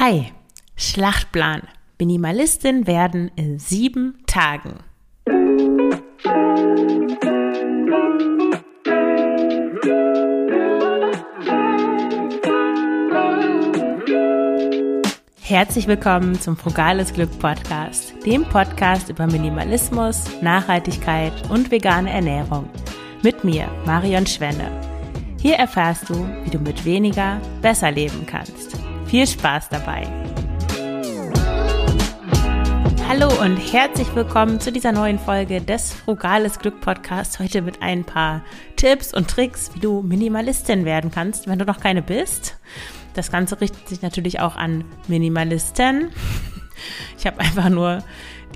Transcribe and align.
Hi, 0.00 0.32
Schlachtplan. 0.74 1.62
Minimalistin 2.00 2.88
werden 2.88 3.30
in 3.36 3.60
sieben 3.60 4.18
Tagen. 4.26 4.80
Herzlich 15.40 15.86
willkommen 15.86 16.40
zum 16.40 16.56
Frugales 16.56 17.12
Glück 17.12 17.30
Podcast, 17.38 18.14
dem 18.26 18.42
Podcast 18.48 19.10
über 19.10 19.28
Minimalismus, 19.28 20.24
Nachhaltigkeit 20.42 21.48
und 21.50 21.70
vegane 21.70 22.10
Ernährung. 22.10 22.68
Mit 23.22 23.44
mir, 23.44 23.68
Marion 23.86 24.26
Schwenne. 24.26 24.72
Hier 25.40 25.54
erfährst 25.54 26.10
du, 26.10 26.14
wie 26.42 26.50
du 26.50 26.58
mit 26.58 26.84
weniger 26.84 27.40
besser 27.62 27.92
leben 27.92 28.26
kannst. 28.26 28.73
Viel 29.14 29.28
Spaß 29.28 29.68
dabei! 29.68 30.08
Hallo 33.08 33.28
und 33.40 33.58
herzlich 33.58 34.12
willkommen 34.16 34.58
zu 34.58 34.72
dieser 34.72 34.90
neuen 34.90 35.20
Folge 35.20 35.60
des 35.60 35.92
Frugales 35.92 36.58
Glück 36.58 36.80
Podcasts. 36.80 37.38
Heute 37.38 37.62
mit 37.62 37.80
ein 37.80 38.02
paar 38.02 38.42
Tipps 38.74 39.14
und 39.14 39.30
Tricks, 39.30 39.70
wie 39.72 39.78
du 39.78 40.02
Minimalistin 40.02 40.84
werden 40.84 41.12
kannst, 41.12 41.46
wenn 41.46 41.60
du 41.60 41.64
noch 41.64 41.78
keine 41.78 42.02
bist. 42.02 42.58
Das 43.14 43.30
Ganze 43.30 43.60
richtet 43.60 43.88
sich 43.88 44.02
natürlich 44.02 44.40
auch 44.40 44.56
an 44.56 44.84
Minimalisten. 45.06 46.10
Ich 47.16 47.24
habe 47.24 47.38
einfach 47.38 47.68
nur 47.68 48.02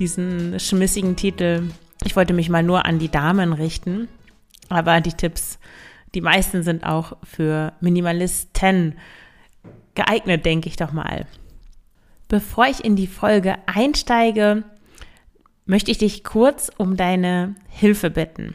diesen 0.01 0.59
schmissigen 0.59 1.15
Titel. 1.15 1.71
Ich 2.03 2.17
wollte 2.17 2.35
mich 2.35 2.49
mal 2.49 2.65
nur 2.65 2.85
an 2.85 2.99
die 2.99 3.13
Damen 3.13 3.53
richten. 3.53 4.09
Aber 4.69 5.01
die 5.01 5.13
Tipps, 5.13 5.61
die 6.17 6.21
meisten 6.21 6.65
sind 6.65 6.83
auch 6.83 7.17
für 7.23 7.75
Minimalisten 7.81 8.97
geeignet, 9.99 10.47
denke 10.47 10.69
ich 10.69 10.77
doch 10.77 10.93
mal. 10.93 11.27
Bevor 12.29 12.67
ich 12.67 12.85
in 12.85 12.97
die 12.97 13.07
Folge 13.07 13.57
einsteige, 13.67 14.65
möchte 15.67 15.91
ich 15.91 15.99
dich 15.99 16.25
kurz 16.25 16.71
um 16.79 16.97
deine 16.97 17.57
Hilfe 17.69 18.09
bitten. 18.09 18.55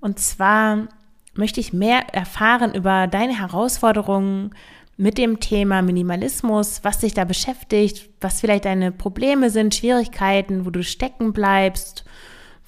Und 0.00 0.18
zwar 0.18 0.88
möchte 1.34 1.60
ich 1.60 1.72
mehr 1.72 2.14
erfahren 2.14 2.74
über 2.74 3.06
deine 3.06 3.38
Herausforderungen 3.38 4.54
mit 4.96 5.18
dem 5.18 5.40
Thema 5.40 5.82
Minimalismus, 5.82 6.80
was 6.84 6.98
dich 6.98 7.14
da 7.14 7.24
beschäftigt, 7.24 8.10
was 8.20 8.40
vielleicht 8.40 8.66
deine 8.66 8.92
Probleme 8.92 9.50
sind, 9.50 9.74
Schwierigkeiten, 9.74 10.64
wo 10.64 10.70
du 10.70 10.82
stecken 10.82 11.32
bleibst, 11.32 12.04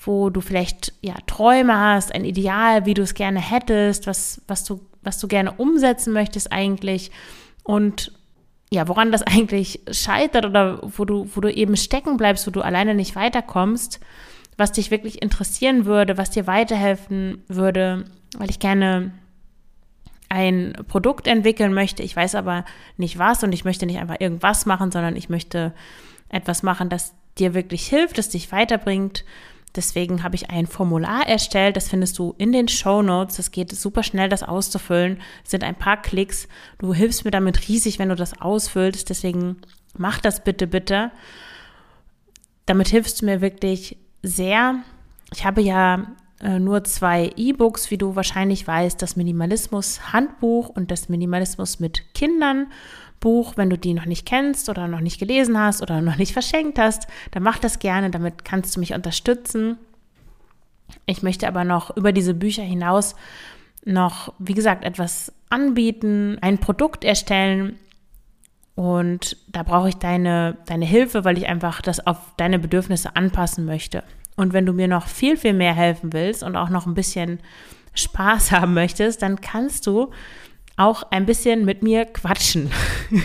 wo 0.05 0.31
du 0.31 0.41
vielleicht 0.41 0.95
ja 1.01 1.15
Träume 1.27 1.79
hast, 1.79 2.15
ein 2.15 2.25
Ideal, 2.25 2.87
wie 2.87 2.95
du 2.95 3.03
es 3.03 3.15
gerne 3.15 3.41
hättest, 3.41 4.07
was 4.07 4.43
was 4.49 4.65
du 4.65 4.81
was 5.03 5.19
du 5.19 5.29
gerne 5.29 5.53
umsetzen 5.53 6.13
möchtest 6.13 6.51
eigentlich 6.51 7.11
und 7.65 8.13
ja, 8.71 8.87
woran 8.87 9.11
das 9.11 9.23
eigentlich 9.27 9.81
scheitert 9.91 10.47
oder 10.47 10.81
wo 10.83 11.05
du, 11.05 11.29
wo 11.35 11.41
du 11.41 11.53
eben 11.53 11.77
stecken 11.77 12.17
bleibst, 12.17 12.47
wo 12.47 12.51
du 12.51 12.61
alleine 12.61 12.95
nicht 12.95 13.17
weiterkommst, 13.17 13.99
was 14.57 14.71
dich 14.71 14.93
wirklich 14.93 15.21
interessieren 15.21 15.85
würde, 15.85 16.17
was 16.17 16.31
dir 16.31 16.47
weiterhelfen 16.47 17.43
würde, 17.49 18.05
weil 18.39 18.51
ich 18.51 18.61
gerne 18.61 19.13
ein 20.29 20.75
Produkt 20.89 21.27
entwickeln 21.27 21.75
möchte. 21.75 22.03
Ich 22.03 22.15
weiß 22.15 22.35
aber 22.35 22.65
nicht 22.97 23.19
was 23.19 23.43
und 23.43 23.53
ich 23.53 23.65
möchte 23.65 23.87
nicht 23.87 23.99
einfach 23.99 24.21
irgendwas 24.21 24.67
machen, 24.67 24.91
sondern 24.91 25.17
ich 25.17 25.29
möchte 25.29 25.73
etwas 26.29 26.63
machen, 26.63 26.89
das 26.89 27.15
dir 27.39 27.55
wirklich 27.55 27.87
hilft, 27.87 28.19
das 28.19 28.29
dich 28.29 28.51
weiterbringt, 28.53 29.25
Deswegen 29.77 30.23
habe 30.23 30.37
ich 30.37 30.51
ein 30.51 30.67
Formular 30.67 31.27
erstellt, 31.27 31.77
das 31.77 31.89
findest 31.89 32.19
du 32.19 32.35
in 32.39 32.53
den 32.53 32.69
Show 32.69 33.03
Notes. 33.03 33.37
Das 33.37 33.51
geht 33.51 33.73
super 33.73 34.03
schnell, 34.03 34.29
das 34.29 34.43
auszufüllen. 34.43 35.19
Das 35.43 35.51
sind 35.51 35.65
ein 35.65 35.75
paar 35.75 36.01
Klicks. 36.01 36.49
Du 36.79 36.95
hilfst 36.95 37.25
mir 37.25 37.33
damit 37.33 37.69
riesig, 37.69 37.99
wenn 37.99 38.09
du 38.09 38.17
das 38.17 38.41
ausfüllst. 38.41 39.11
Deswegen 39.11 39.57
mach 39.97 40.21
das 40.21 40.45
bitte, 40.45 40.67
bitte. 40.67 41.11
Damit 42.67 42.89
hilfst 42.89 43.21
du 43.21 43.27
mir 43.27 43.41
wirklich 43.41 43.97
sehr. 44.23 44.77
Ich 45.33 45.45
habe 45.45 45.61
ja 45.61 46.07
äh, 46.41 46.59
nur 46.59 46.85
zwei 46.85 47.33
E-Books, 47.37 47.91
wie 47.91 47.99
du 47.99 48.17
wahrscheinlich 48.17 48.67
weißt, 48.67 49.01
das 49.01 49.17
Minimalismus 49.17 50.13
Handbuch 50.13 50.69
und 50.69 50.91
das 50.91 51.09
Minimalismus 51.09 51.81
mit 51.81 52.15
Kindern. 52.15 52.69
Buch, 53.25 53.57
wenn 53.57 53.71
du 53.71 53.79
die 53.79 53.95
noch 53.95 54.05
nicht 54.05 54.27
kennst 54.27 54.69
oder 54.69 54.87
noch 54.87 55.01
nicht 55.01 55.19
gelesen 55.19 55.59
hast 55.59 55.81
oder 55.81 56.03
noch 56.03 56.17
nicht 56.17 56.35
verschenkt 56.35 56.79
hast, 56.79 57.09
dann 57.31 57.43
mach 57.43 57.59
das 57.59 57.79
gerne, 57.79 58.11
damit 58.11 58.45
kannst 58.45 58.77
du 58.77 58.81
mich 58.81 58.93
unterstützen. 58.93 59.79
Ich 61.07 61.23
möchte 61.23 61.49
aber 61.49 61.65
noch 61.65 61.97
über 61.97 62.13
diese 62.13 62.35
Bücher 62.35 62.63
hinaus 62.63 63.17
noch, 63.87 64.35
wie 64.39 64.53
gesagt, 64.53 64.85
etwas 64.85 65.33
anbieten, 65.49 66.37
ein 66.43 66.59
Produkt 66.59 67.03
erstellen. 67.03 67.79
Und 68.75 69.39
da 69.49 69.63
brauche 69.63 69.89
ich 69.89 69.97
deine, 69.97 70.59
deine 70.67 70.85
Hilfe, 70.85 71.25
weil 71.25 71.39
ich 71.39 71.47
einfach 71.47 71.81
das 71.81 72.07
auf 72.07 72.19
deine 72.37 72.59
Bedürfnisse 72.59 73.17
anpassen 73.17 73.65
möchte. 73.65 74.05
Und 74.37 74.53
wenn 74.53 74.67
du 74.67 74.75
mir 74.75 74.89
noch 74.89 75.07
viel, 75.07 75.39
viel 75.39 75.55
mehr 75.55 75.75
helfen 75.75 76.13
willst 76.13 76.43
und 76.43 76.57
auch 76.57 76.69
noch 76.69 76.87
ein 76.87 76.95
bisschen 76.95 77.41
Spaß 77.95 78.53
haben 78.53 78.75
möchtest, 78.75 79.23
dann 79.23 79.41
kannst 79.41 79.87
du 79.87 80.11
auch 80.77 81.05
ein 81.11 81.27
bisschen 81.27 81.65
mit 81.65 81.83
mir 81.83 82.05
quatschen. 82.05 82.71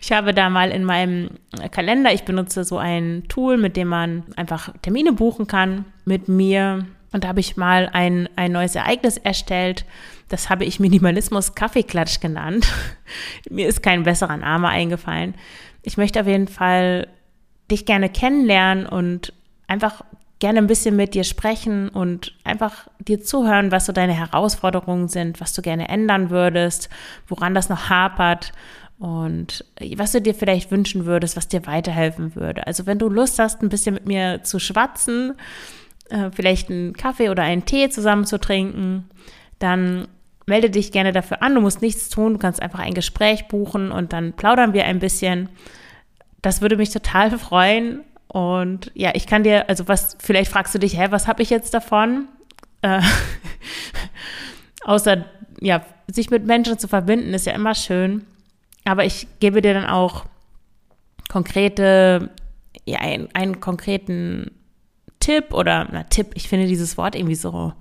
Ich 0.00 0.12
habe 0.12 0.32
da 0.32 0.48
mal 0.48 0.70
in 0.70 0.84
meinem 0.84 1.30
Kalender, 1.70 2.12
ich 2.12 2.22
benutze 2.22 2.64
so 2.64 2.78
ein 2.78 3.24
Tool, 3.28 3.56
mit 3.58 3.76
dem 3.76 3.88
man 3.88 4.22
einfach 4.36 4.72
Termine 4.80 5.12
buchen 5.12 5.46
kann 5.46 5.84
mit 6.04 6.28
mir. 6.28 6.86
Und 7.12 7.24
da 7.24 7.28
habe 7.28 7.40
ich 7.40 7.56
mal 7.56 7.90
ein, 7.92 8.28
ein 8.36 8.52
neues 8.52 8.74
Ereignis 8.74 9.18
erstellt. 9.18 9.84
Das 10.28 10.48
habe 10.48 10.64
ich 10.64 10.80
Minimalismus 10.80 11.54
Kaffeeklatsch 11.54 12.20
genannt. 12.20 12.72
mir 13.50 13.66
ist 13.66 13.82
kein 13.82 14.04
besserer 14.04 14.36
Name 14.36 14.68
eingefallen. 14.68 15.34
Ich 15.82 15.96
möchte 15.96 16.20
auf 16.20 16.26
jeden 16.26 16.48
Fall 16.48 17.08
dich 17.70 17.84
gerne 17.84 18.08
kennenlernen 18.08 18.86
und 18.86 19.32
einfach 19.66 20.02
gerne 20.38 20.58
ein 20.58 20.66
bisschen 20.66 20.94
mit 20.96 21.14
dir 21.14 21.24
sprechen 21.24 21.88
und 21.88 22.34
einfach 22.44 22.88
dir 23.00 23.22
zuhören, 23.22 23.72
was 23.72 23.86
so 23.86 23.92
deine 23.92 24.12
Herausforderungen 24.12 25.08
sind, 25.08 25.40
was 25.40 25.52
du 25.52 25.62
gerne 25.62 25.88
ändern 25.88 26.30
würdest, 26.30 26.88
woran 27.26 27.54
das 27.54 27.68
noch 27.68 27.90
hapert 27.90 28.52
und 28.98 29.64
was 29.96 30.12
du 30.12 30.20
dir 30.20 30.34
vielleicht 30.34 30.70
wünschen 30.70 31.06
würdest, 31.06 31.36
was 31.36 31.48
dir 31.48 31.66
weiterhelfen 31.66 32.34
würde. 32.36 32.66
Also 32.66 32.86
wenn 32.86 32.98
du 32.98 33.08
Lust 33.08 33.38
hast, 33.38 33.62
ein 33.62 33.68
bisschen 33.68 33.94
mit 33.94 34.06
mir 34.06 34.42
zu 34.42 34.58
schwatzen, 34.58 35.34
äh, 36.10 36.30
vielleicht 36.32 36.70
einen 36.70 36.94
Kaffee 36.94 37.30
oder 37.30 37.42
einen 37.42 37.64
Tee 37.64 37.88
zusammen 37.90 38.24
zu 38.24 38.38
trinken, 38.38 39.08
dann 39.58 40.08
melde 40.46 40.70
dich 40.70 40.92
gerne 40.92 41.12
dafür 41.12 41.42
an. 41.42 41.54
Du 41.54 41.60
musst 41.60 41.82
nichts 41.82 42.08
tun, 42.08 42.34
du 42.34 42.38
kannst 42.38 42.62
einfach 42.62 42.78
ein 42.80 42.94
Gespräch 42.94 43.48
buchen 43.48 43.92
und 43.92 44.12
dann 44.12 44.32
plaudern 44.32 44.72
wir 44.72 44.84
ein 44.84 44.98
bisschen. 44.98 45.48
Das 46.42 46.60
würde 46.60 46.76
mich 46.76 46.90
total 46.90 47.30
freuen 47.38 48.04
und 48.28 48.92
ja, 48.94 49.12
ich 49.14 49.26
kann 49.26 49.42
dir, 49.42 49.68
also 49.68 49.88
was, 49.88 50.16
vielleicht 50.20 50.50
fragst 50.50 50.74
du 50.74 50.78
dich, 50.78 50.98
hä, 50.98 51.06
was 51.10 51.26
habe 51.26 51.42
ich 51.42 51.50
jetzt 51.50 51.72
davon? 51.72 52.28
Äh, 52.82 53.00
außer, 54.84 55.24
ja, 55.60 55.84
sich 56.06 56.30
mit 56.30 56.46
Menschen 56.46 56.78
zu 56.78 56.88
verbinden, 56.88 57.32
ist 57.34 57.46
ja 57.46 57.54
immer 57.54 57.74
schön. 57.74 58.26
Aber 58.84 59.04
ich 59.04 59.26
gebe 59.40 59.62
dir 59.62 59.74
dann 59.74 59.86
auch 59.86 60.26
konkrete, 61.28 62.30
ja, 62.86 62.98
einen, 63.00 63.28
einen 63.34 63.60
konkreten 63.60 64.50
Tipp 65.20 65.52
oder, 65.52 65.88
na, 65.90 66.04
Tipp, 66.04 66.32
ich 66.34 66.48
finde 66.48 66.66
dieses 66.66 66.96
Wort 66.96 67.14
irgendwie 67.14 67.34
so, 67.34 67.72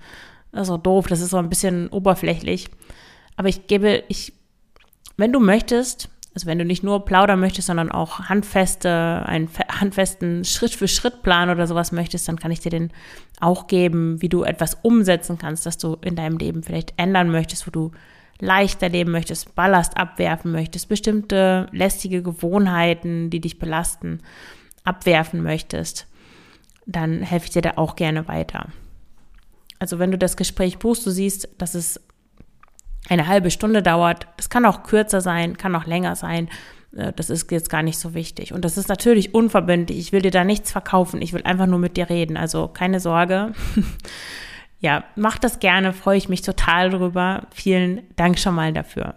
so 0.53 0.77
doof, 0.77 1.07
das 1.07 1.19
ist 1.19 1.29
so 1.29 1.37
ein 1.37 1.49
bisschen 1.49 1.89
oberflächlich. 1.89 2.69
Aber 3.35 3.49
ich 3.49 3.67
gebe, 3.67 4.03
ich, 4.07 4.33
wenn 5.17 5.33
du 5.33 5.39
möchtest, 5.39 6.09
also 6.37 6.45
wenn 6.45 6.59
du 6.59 6.65
nicht 6.65 6.83
nur 6.83 7.03
plaudern 7.03 7.39
möchtest, 7.39 7.65
sondern 7.65 7.91
auch 7.91 8.29
handfeste, 8.29 9.23
einen 9.25 9.49
handfesten 9.69 10.45
Schritt-für-Schritt-Plan 10.45 11.49
oder 11.49 11.65
sowas 11.65 11.91
möchtest, 11.91 12.27
dann 12.27 12.37
kann 12.37 12.51
ich 12.51 12.59
dir 12.59 12.69
den 12.69 12.91
auch 13.39 13.65
geben, 13.65 14.21
wie 14.21 14.29
du 14.29 14.43
etwas 14.43 14.77
umsetzen 14.83 15.39
kannst, 15.39 15.65
dass 15.65 15.79
du 15.79 15.97
in 16.01 16.15
deinem 16.15 16.37
Leben 16.37 16.61
vielleicht 16.61 16.93
ändern 16.97 17.31
möchtest, 17.31 17.65
wo 17.65 17.71
du 17.71 17.89
leichter 18.39 18.87
leben 18.87 19.11
möchtest, 19.11 19.55
Ballast 19.55 19.97
abwerfen 19.97 20.51
möchtest, 20.51 20.89
bestimmte 20.89 21.69
lästige 21.71 22.21
Gewohnheiten, 22.21 23.31
die 23.31 23.41
dich 23.41 23.57
belasten, 23.57 24.19
abwerfen 24.83 25.41
möchtest, 25.41 26.05
dann 26.85 27.23
helfe 27.23 27.47
ich 27.47 27.51
dir 27.53 27.63
da 27.63 27.71
auch 27.77 27.95
gerne 27.95 28.27
weiter. 28.27 28.67
Also 29.79 29.97
wenn 29.97 30.11
du 30.11 30.19
das 30.19 30.37
Gespräch 30.37 30.77
buchst, 30.77 31.03
du 31.03 31.09
siehst, 31.09 31.49
dass 31.57 31.73
es 31.73 31.99
eine 33.09 33.27
halbe 33.27 33.51
Stunde 33.51 33.81
dauert. 33.81 34.27
Das 34.37 34.49
kann 34.49 34.65
auch 34.65 34.83
kürzer 34.83 35.21
sein, 35.21 35.57
kann 35.57 35.75
auch 35.75 35.85
länger 35.85 36.15
sein. 36.15 36.49
Äh, 36.95 37.13
das 37.13 37.29
ist 37.29 37.51
jetzt 37.51 37.69
gar 37.69 37.83
nicht 37.83 37.99
so 37.99 38.13
wichtig. 38.13 38.53
Und 38.53 38.65
das 38.65 38.77
ist 38.77 38.89
natürlich 38.89 39.33
unverbindlich. 39.33 39.97
Ich 39.97 40.11
will 40.11 40.21
dir 40.21 40.31
da 40.31 40.43
nichts 40.43 40.71
verkaufen. 40.71 41.21
Ich 41.21 41.33
will 41.33 41.43
einfach 41.43 41.67
nur 41.67 41.79
mit 41.79 41.97
dir 41.97 42.09
reden. 42.09 42.37
Also 42.37 42.67
keine 42.67 42.99
Sorge. 42.99 43.53
ja, 44.79 45.03
mach 45.15 45.37
das 45.37 45.59
gerne. 45.59 45.93
Freue 45.93 46.17
ich 46.17 46.29
mich 46.29 46.41
total 46.41 46.89
drüber. 46.89 47.47
Vielen 47.51 48.03
Dank 48.15 48.39
schon 48.39 48.55
mal 48.55 48.73
dafür. 48.73 49.15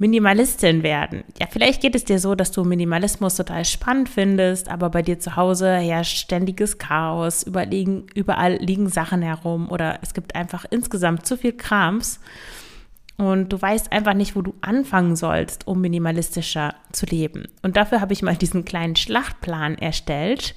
Minimalistin 0.00 0.82
werden. 0.82 1.24
Ja, 1.38 1.46
vielleicht 1.50 1.82
geht 1.82 1.94
es 1.94 2.06
dir 2.06 2.18
so, 2.18 2.34
dass 2.34 2.50
du 2.50 2.64
Minimalismus 2.64 3.36
total 3.36 3.66
spannend 3.66 4.08
findest, 4.08 4.70
aber 4.70 4.88
bei 4.88 5.02
dir 5.02 5.18
zu 5.18 5.36
Hause 5.36 5.76
herrscht 5.76 6.16
ständiges 6.16 6.78
Chaos, 6.78 7.42
überliegen, 7.42 8.06
überall 8.14 8.56
liegen 8.56 8.88
Sachen 8.88 9.20
herum 9.20 9.70
oder 9.70 9.98
es 10.00 10.14
gibt 10.14 10.34
einfach 10.34 10.64
insgesamt 10.70 11.26
zu 11.26 11.36
viel 11.36 11.52
Krams. 11.52 12.18
und 13.18 13.52
du 13.52 13.60
weißt 13.60 13.92
einfach 13.92 14.14
nicht, 14.14 14.34
wo 14.34 14.40
du 14.40 14.54
anfangen 14.62 15.16
sollst, 15.16 15.66
um 15.66 15.82
minimalistischer 15.82 16.74
zu 16.92 17.04
leben. 17.04 17.48
Und 17.60 17.76
dafür 17.76 18.00
habe 18.00 18.14
ich 18.14 18.22
mal 18.22 18.36
diesen 18.36 18.64
kleinen 18.64 18.96
Schlachtplan 18.96 19.76
erstellt, 19.76 20.54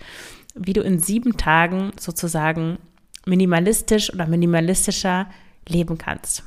wie 0.55 0.71
du 0.71 0.81
in 0.81 0.99
sieben 0.99 1.35
Tagen 1.35 1.91
sozusagen 1.99 2.77
minimalistisch 3.25 4.13
oder 4.13 4.25
minimalistischer 4.25 5.27
leben 5.67 5.97
kannst. 5.97 6.43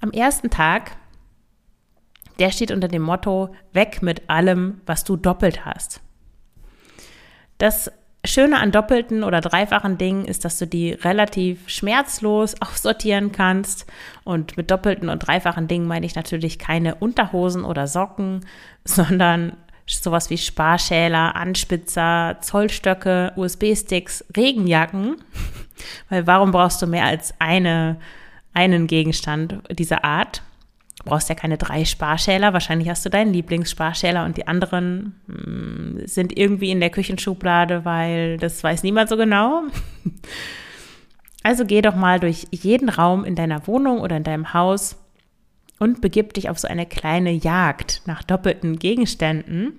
Am 0.00 0.12
ersten 0.12 0.48
Tag, 0.48 0.92
der 2.40 2.50
steht 2.50 2.72
unter 2.72 2.88
dem 2.88 3.02
Motto, 3.02 3.54
weg 3.72 4.02
mit 4.02 4.28
allem, 4.28 4.80
was 4.86 5.04
du 5.04 5.16
doppelt 5.16 5.64
hast. 5.64 6.00
Das 7.58 7.92
Schöne 8.24 8.58
an 8.58 8.70
doppelten 8.70 9.24
oder 9.24 9.40
dreifachen 9.40 9.96
Dingen 9.96 10.26
ist, 10.26 10.44
dass 10.44 10.58
du 10.58 10.66
die 10.66 10.92
relativ 10.92 11.68
schmerzlos 11.68 12.54
aussortieren 12.60 13.32
kannst. 13.32 13.86
Und 14.24 14.56
mit 14.56 14.70
doppelten 14.70 15.08
und 15.08 15.20
dreifachen 15.20 15.68
Dingen 15.68 15.86
meine 15.86 16.06
ich 16.06 16.14
natürlich 16.14 16.58
keine 16.58 16.96
Unterhosen 16.96 17.64
oder 17.64 17.86
Socken, 17.86 18.44
sondern 18.84 19.56
sowas 19.86 20.30
wie 20.30 20.38
Sparschäler, 20.38 21.34
Anspitzer, 21.34 22.38
Zollstöcke, 22.40 23.32
USB-Sticks, 23.36 24.24
Regenjacken. 24.36 25.16
Weil 26.08 26.26
warum 26.26 26.52
brauchst 26.52 26.80
du 26.80 26.86
mehr 26.86 27.04
als 27.04 27.34
eine, 27.38 27.98
einen 28.52 28.86
Gegenstand 28.86 29.62
dieser 29.70 30.04
Art? 30.04 30.42
Du 31.00 31.10
brauchst 31.10 31.28
ja 31.28 31.34
keine 31.34 31.56
drei 31.56 31.84
Sparschäler. 31.84 32.52
Wahrscheinlich 32.52 32.88
hast 32.88 33.04
du 33.04 33.10
deinen 33.10 33.32
Lieblingssparschäler 33.32 34.24
und 34.24 34.36
die 34.36 34.46
anderen 34.46 35.14
mh, 35.26 35.36
hm, 35.36 36.06
sind 36.06 36.36
irgendwie 36.36 36.70
in 36.70 36.80
der 36.80 36.90
Küchenschublade, 36.90 37.84
weil 37.84 38.36
das 38.36 38.62
weiß 38.62 38.82
niemand 38.82 39.08
so 39.08 39.16
genau. 39.16 39.62
Also 41.42 41.64
geh 41.64 41.80
doch 41.80 41.94
mal 41.94 42.20
durch 42.20 42.46
jeden 42.50 42.90
Raum 42.90 43.24
in 43.24 43.34
deiner 43.34 43.66
Wohnung 43.66 44.00
oder 44.00 44.14
in 44.14 44.24
deinem 44.24 44.52
Haus 44.52 44.96
und 45.78 46.02
begib 46.02 46.34
dich 46.34 46.50
auf 46.50 46.58
so 46.58 46.68
eine 46.68 46.84
kleine 46.84 47.30
Jagd 47.30 48.02
nach 48.04 48.22
doppelten 48.22 48.78
Gegenständen 48.78 49.78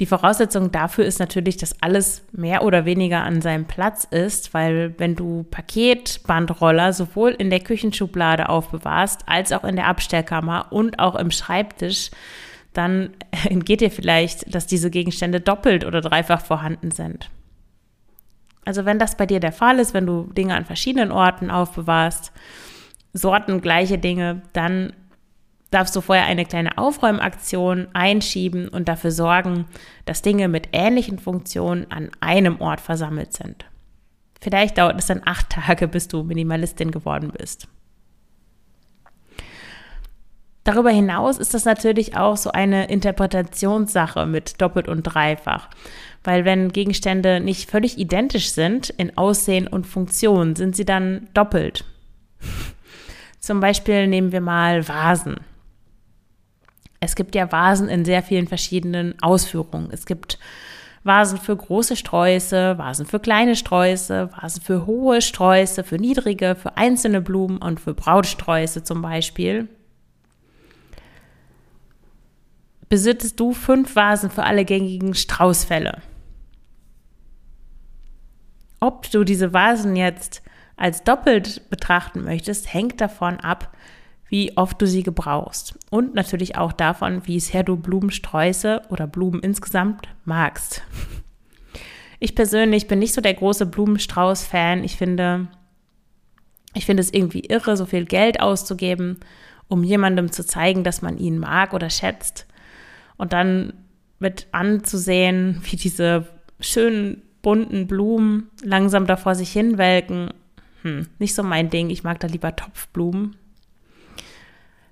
die 0.00 0.06
Voraussetzung 0.06 0.72
dafür 0.72 1.04
ist 1.04 1.20
natürlich, 1.20 1.58
dass 1.58 1.82
alles 1.82 2.24
mehr 2.32 2.64
oder 2.64 2.86
weniger 2.86 3.22
an 3.22 3.42
seinem 3.42 3.66
Platz 3.66 4.04
ist, 4.04 4.54
weil 4.54 4.94
wenn 4.98 5.14
du 5.14 5.44
Paketbandroller 5.50 6.94
sowohl 6.94 7.32
in 7.32 7.50
der 7.50 7.60
Küchenschublade 7.60 8.48
aufbewahrst, 8.48 9.24
als 9.26 9.52
auch 9.52 9.62
in 9.62 9.76
der 9.76 9.88
Abstellkammer 9.88 10.68
und 10.70 10.98
auch 10.98 11.16
im 11.16 11.30
Schreibtisch, 11.30 12.10
dann 12.72 13.10
entgeht 13.48 13.82
dir 13.82 13.90
vielleicht, 13.90 14.54
dass 14.54 14.66
diese 14.66 14.90
Gegenstände 14.90 15.38
doppelt 15.40 15.84
oder 15.84 16.00
dreifach 16.00 16.40
vorhanden 16.40 16.90
sind. 16.90 17.28
Also 18.64 18.86
wenn 18.86 18.98
das 18.98 19.16
bei 19.16 19.26
dir 19.26 19.40
der 19.40 19.52
Fall 19.52 19.78
ist, 19.78 19.92
wenn 19.92 20.06
du 20.06 20.30
Dinge 20.32 20.54
an 20.54 20.64
verschiedenen 20.64 21.12
Orten 21.12 21.50
aufbewahrst, 21.50 22.32
Sorten 23.12 23.60
gleiche 23.60 23.98
Dinge, 23.98 24.42
dann 24.52 24.94
darfst 25.70 25.94
du 25.94 26.00
vorher 26.00 26.26
eine 26.26 26.44
kleine 26.44 26.76
Aufräumaktion 26.78 27.88
einschieben 27.92 28.68
und 28.68 28.88
dafür 28.88 29.12
sorgen, 29.12 29.66
dass 30.04 30.22
Dinge 30.22 30.48
mit 30.48 30.68
ähnlichen 30.72 31.18
Funktionen 31.18 31.86
an 31.90 32.10
einem 32.20 32.60
Ort 32.60 32.80
versammelt 32.80 33.32
sind. 33.32 33.64
Vielleicht 34.40 34.78
dauert 34.78 34.98
es 34.98 35.06
dann 35.06 35.22
acht 35.24 35.50
Tage, 35.50 35.86
bis 35.86 36.08
du 36.08 36.22
Minimalistin 36.22 36.90
geworden 36.90 37.32
bist. 37.36 37.68
Darüber 40.64 40.90
hinaus 40.90 41.38
ist 41.38 41.54
das 41.54 41.64
natürlich 41.64 42.16
auch 42.16 42.36
so 42.36 42.52
eine 42.52 42.86
Interpretationssache 42.88 44.26
mit 44.26 44.60
doppelt 44.60 44.88
und 44.88 45.02
dreifach. 45.02 45.68
Weil 46.22 46.44
wenn 46.44 46.70
Gegenstände 46.70 47.40
nicht 47.40 47.70
völlig 47.70 47.98
identisch 47.98 48.50
sind 48.52 48.90
in 48.90 49.16
Aussehen 49.16 49.66
und 49.66 49.86
Funktion, 49.86 50.56
sind 50.56 50.76
sie 50.76 50.84
dann 50.84 51.28
doppelt. 51.32 51.84
Zum 53.40 53.60
Beispiel 53.60 54.06
nehmen 54.06 54.32
wir 54.32 54.42
mal 54.42 54.86
Vasen. 54.86 55.36
Es 57.00 57.14
gibt 57.16 57.34
ja 57.34 57.50
Vasen 57.50 57.88
in 57.88 58.04
sehr 58.04 58.22
vielen 58.22 58.46
verschiedenen 58.46 59.20
Ausführungen. 59.22 59.88
Es 59.90 60.04
gibt 60.04 60.38
Vasen 61.02 61.38
für 61.38 61.56
große 61.56 61.96
Sträuße, 61.96 62.76
Vasen 62.76 63.06
für 63.06 63.20
kleine 63.20 63.56
Sträuße, 63.56 64.30
Vasen 64.32 64.62
für 64.62 64.84
hohe 64.84 65.22
Sträuße, 65.22 65.82
für 65.82 65.96
niedrige, 65.96 66.54
für 66.54 66.76
einzelne 66.76 67.22
Blumen 67.22 67.56
und 67.56 67.80
für 67.80 67.94
Brautsträuße 67.94 68.84
zum 68.84 69.00
Beispiel. 69.00 69.68
Besitzest 72.90 73.40
du 73.40 73.54
fünf 73.54 73.96
Vasen 73.96 74.30
für 74.30 74.44
alle 74.44 74.66
gängigen 74.66 75.14
Straußfälle? 75.14 76.02
Ob 78.78 79.10
du 79.10 79.24
diese 79.24 79.54
Vasen 79.54 79.96
jetzt 79.96 80.42
als 80.76 81.04
doppelt 81.04 81.70
betrachten 81.70 82.24
möchtest, 82.24 82.72
hängt 82.74 83.00
davon 83.00 83.38
ab, 83.40 83.74
wie 84.30 84.56
oft 84.56 84.80
du 84.80 84.86
sie 84.86 85.02
gebrauchst 85.02 85.74
und 85.90 86.14
natürlich 86.14 86.56
auch 86.56 86.72
davon, 86.72 87.26
wie 87.26 87.40
sehr 87.40 87.64
du 87.64 87.76
Blumensträuße 87.76 88.82
oder 88.88 89.06
Blumen 89.06 89.40
insgesamt 89.40 90.08
magst. 90.24 90.82
Ich 92.20 92.36
persönlich 92.36 92.86
bin 92.86 93.00
nicht 93.00 93.12
so 93.12 93.20
der 93.20 93.34
große 93.34 93.66
Blumenstrauß-Fan. 93.66 94.84
Ich 94.84 94.96
finde, 94.96 95.48
ich 96.74 96.86
finde 96.86 97.00
es 97.00 97.12
irgendwie 97.12 97.40
irre, 97.40 97.76
so 97.76 97.86
viel 97.86 98.04
Geld 98.04 98.40
auszugeben, 98.40 99.18
um 99.68 99.82
jemandem 99.82 100.30
zu 100.30 100.46
zeigen, 100.46 100.84
dass 100.84 101.02
man 101.02 101.18
ihn 101.18 101.38
mag 101.38 101.74
oder 101.74 101.90
schätzt. 101.90 102.46
Und 103.16 103.32
dann 103.32 103.72
mit 104.20 104.46
anzusehen, 104.52 105.60
wie 105.64 105.76
diese 105.76 106.28
schönen 106.60 107.22
bunten 107.42 107.88
Blumen 107.88 108.50
langsam 108.62 109.06
da 109.06 109.16
vor 109.16 109.34
sich 109.34 109.50
hinwelken. 109.50 110.30
Hm, 110.82 111.08
nicht 111.18 111.34
so 111.34 111.42
mein 111.42 111.68
Ding. 111.68 111.90
Ich 111.90 112.04
mag 112.04 112.20
da 112.20 112.28
lieber 112.28 112.54
Topfblumen. 112.54 113.34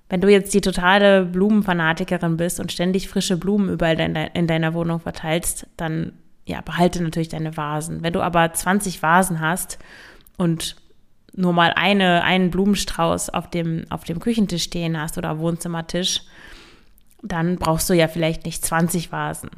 Wenn 0.09 0.21
du 0.21 0.27
jetzt 0.27 0.53
die 0.55 0.61
totale 0.61 1.23
Blumenfanatikerin 1.23 2.35
bist 2.35 2.59
und 2.59 2.71
ständig 2.71 3.07
frische 3.07 3.37
Blumen 3.37 3.69
überall 3.69 3.99
in, 3.99 4.15
in 4.15 4.47
deiner 4.47 4.73
Wohnung 4.73 4.99
verteilst, 4.99 5.67
dann 5.77 6.13
ja, 6.47 6.61
behalte 6.61 7.01
natürlich 7.03 7.29
deine 7.29 7.55
Vasen. 7.55 8.01
Wenn 8.01 8.13
du 8.13 8.21
aber 8.21 8.51
20 8.51 9.03
Vasen 9.03 9.39
hast 9.39 9.77
und 10.35 10.75
nur 11.33 11.53
mal 11.53 11.73
eine, 11.75 12.23
einen 12.23 12.49
Blumenstrauß 12.49 13.29
auf 13.29 13.51
dem, 13.51 13.85
auf 13.91 14.03
dem 14.03 14.19
Küchentisch 14.19 14.63
stehen 14.63 14.99
hast 14.99 15.19
oder 15.19 15.37
Wohnzimmertisch, 15.37 16.23
dann 17.21 17.57
brauchst 17.57 17.87
du 17.87 17.93
ja 17.93 18.07
vielleicht 18.07 18.45
nicht 18.45 18.65
20 18.65 19.11
Vasen. 19.11 19.51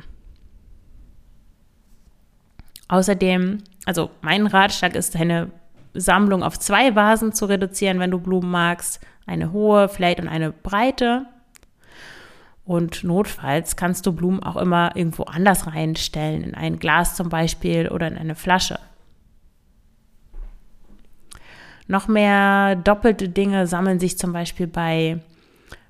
Außerdem, 2.89 3.59
also 3.85 4.09
mein 4.19 4.47
Ratschlag 4.47 4.95
ist, 4.95 5.15
deine 5.15 5.49
Sammlung 5.93 6.43
auf 6.43 6.59
zwei 6.59 6.93
Vasen 6.93 7.31
zu 7.31 7.45
reduzieren, 7.45 7.99
wenn 7.99 8.11
du 8.11 8.19
Blumen 8.19 8.51
magst 8.51 8.99
eine 9.25 9.51
hohe, 9.51 9.89
vielleicht 9.89 10.19
und 10.19 10.27
eine 10.27 10.51
breite. 10.51 11.25
Und 12.63 13.03
notfalls 13.03 13.75
kannst 13.75 14.05
du 14.05 14.13
Blumen 14.13 14.43
auch 14.43 14.55
immer 14.55 14.95
irgendwo 14.95 15.23
anders 15.23 15.67
reinstellen, 15.67 16.43
in 16.43 16.55
ein 16.55 16.79
Glas 16.79 17.15
zum 17.15 17.29
Beispiel 17.29 17.89
oder 17.89 18.07
in 18.07 18.17
eine 18.17 18.35
Flasche. 18.35 18.79
Noch 21.87 22.07
mehr 22.07 22.75
doppelte 22.75 23.27
Dinge 23.27 23.67
sammeln 23.67 23.99
sich 23.99 24.17
zum 24.17 24.31
Beispiel 24.31 24.67
bei, 24.67 25.19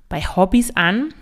bei 0.08 0.20
Hobbys 0.20 0.74
an. 0.74 1.14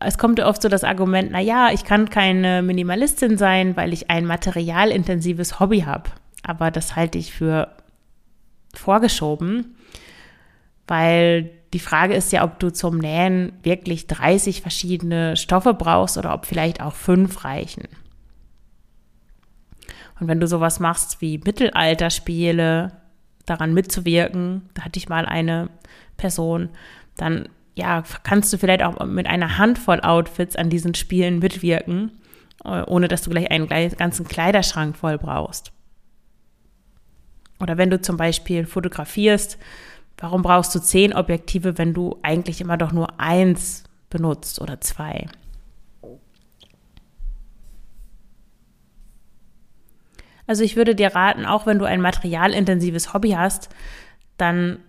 Es 0.00 0.18
kommt 0.18 0.40
oft 0.40 0.60
so 0.60 0.68
das 0.68 0.84
Argument, 0.84 1.30
naja, 1.30 1.70
ich 1.72 1.84
kann 1.84 2.10
keine 2.10 2.60
Minimalistin 2.60 3.38
sein, 3.38 3.76
weil 3.76 3.92
ich 3.92 4.10
ein 4.10 4.26
materialintensives 4.26 5.60
Hobby 5.60 5.82
habe. 5.82 6.10
Aber 6.42 6.70
das 6.70 6.96
halte 6.96 7.18
ich 7.18 7.32
für 7.32 7.68
vorgeschoben, 8.72 9.76
weil 10.86 11.50
die 11.72 11.78
Frage 11.78 12.14
ist 12.14 12.32
ja, 12.32 12.44
ob 12.44 12.58
du 12.58 12.70
zum 12.70 12.98
Nähen 12.98 13.52
wirklich 13.62 14.06
30 14.06 14.60
verschiedene 14.60 15.36
Stoffe 15.36 15.74
brauchst 15.74 16.18
oder 16.18 16.34
ob 16.34 16.46
vielleicht 16.46 16.82
auch 16.82 16.94
fünf 16.94 17.44
reichen. 17.44 17.88
Und 20.20 20.28
wenn 20.28 20.40
du 20.40 20.46
sowas 20.46 20.80
machst 20.80 21.20
wie 21.20 21.38
Mittelalterspiele, 21.38 22.92
daran 23.46 23.74
mitzuwirken, 23.74 24.68
da 24.74 24.82
hatte 24.82 24.98
ich 24.98 25.08
mal 25.08 25.26
eine 25.26 25.68
Person, 26.16 26.68
dann 27.16 27.48
ja, 27.74 28.02
kannst 28.22 28.52
du 28.52 28.58
vielleicht 28.58 28.82
auch 28.82 29.04
mit 29.04 29.26
einer 29.26 29.58
Handvoll 29.58 30.00
Outfits 30.00 30.56
an 30.56 30.68
diesen 30.70 30.94
Spielen 30.94 31.38
mitwirken, 31.38 32.12
äh, 32.64 32.82
ohne 32.82 33.08
dass 33.08 33.22
du 33.22 33.30
gleich 33.30 33.50
einen 33.50 33.68
ganzen 33.68 34.28
Kleiderschrank 34.28 34.96
voll 34.96 35.18
brauchst. 35.18 35.72
Oder 37.62 37.78
wenn 37.78 37.90
du 37.90 38.00
zum 38.00 38.16
Beispiel 38.16 38.66
fotografierst, 38.66 39.56
warum 40.18 40.42
brauchst 40.42 40.74
du 40.74 40.80
zehn 40.80 41.14
Objektive, 41.14 41.78
wenn 41.78 41.94
du 41.94 42.18
eigentlich 42.22 42.60
immer 42.60 42.76
doch 42.76 42.90
nur 42.90 43.20
eins 43.20 43.84
benutzt 44.10 44.60
oder 44.60 44.80
zwei? 44.80 45.28
Also 50.48 50.64
ich 50.64 50.74
würde 50.74 50.96
dir 50.96 51.14
raten, 51.14 51.46
auch 51.46 51.64
wenn 51.64 51.78
du 51.78 51.84
ein 51.84 52.00
materialintensives 52.00 53.14
Hobby 53.14 53.30
hast, 53.30 53.68
dann, 54.38 54.80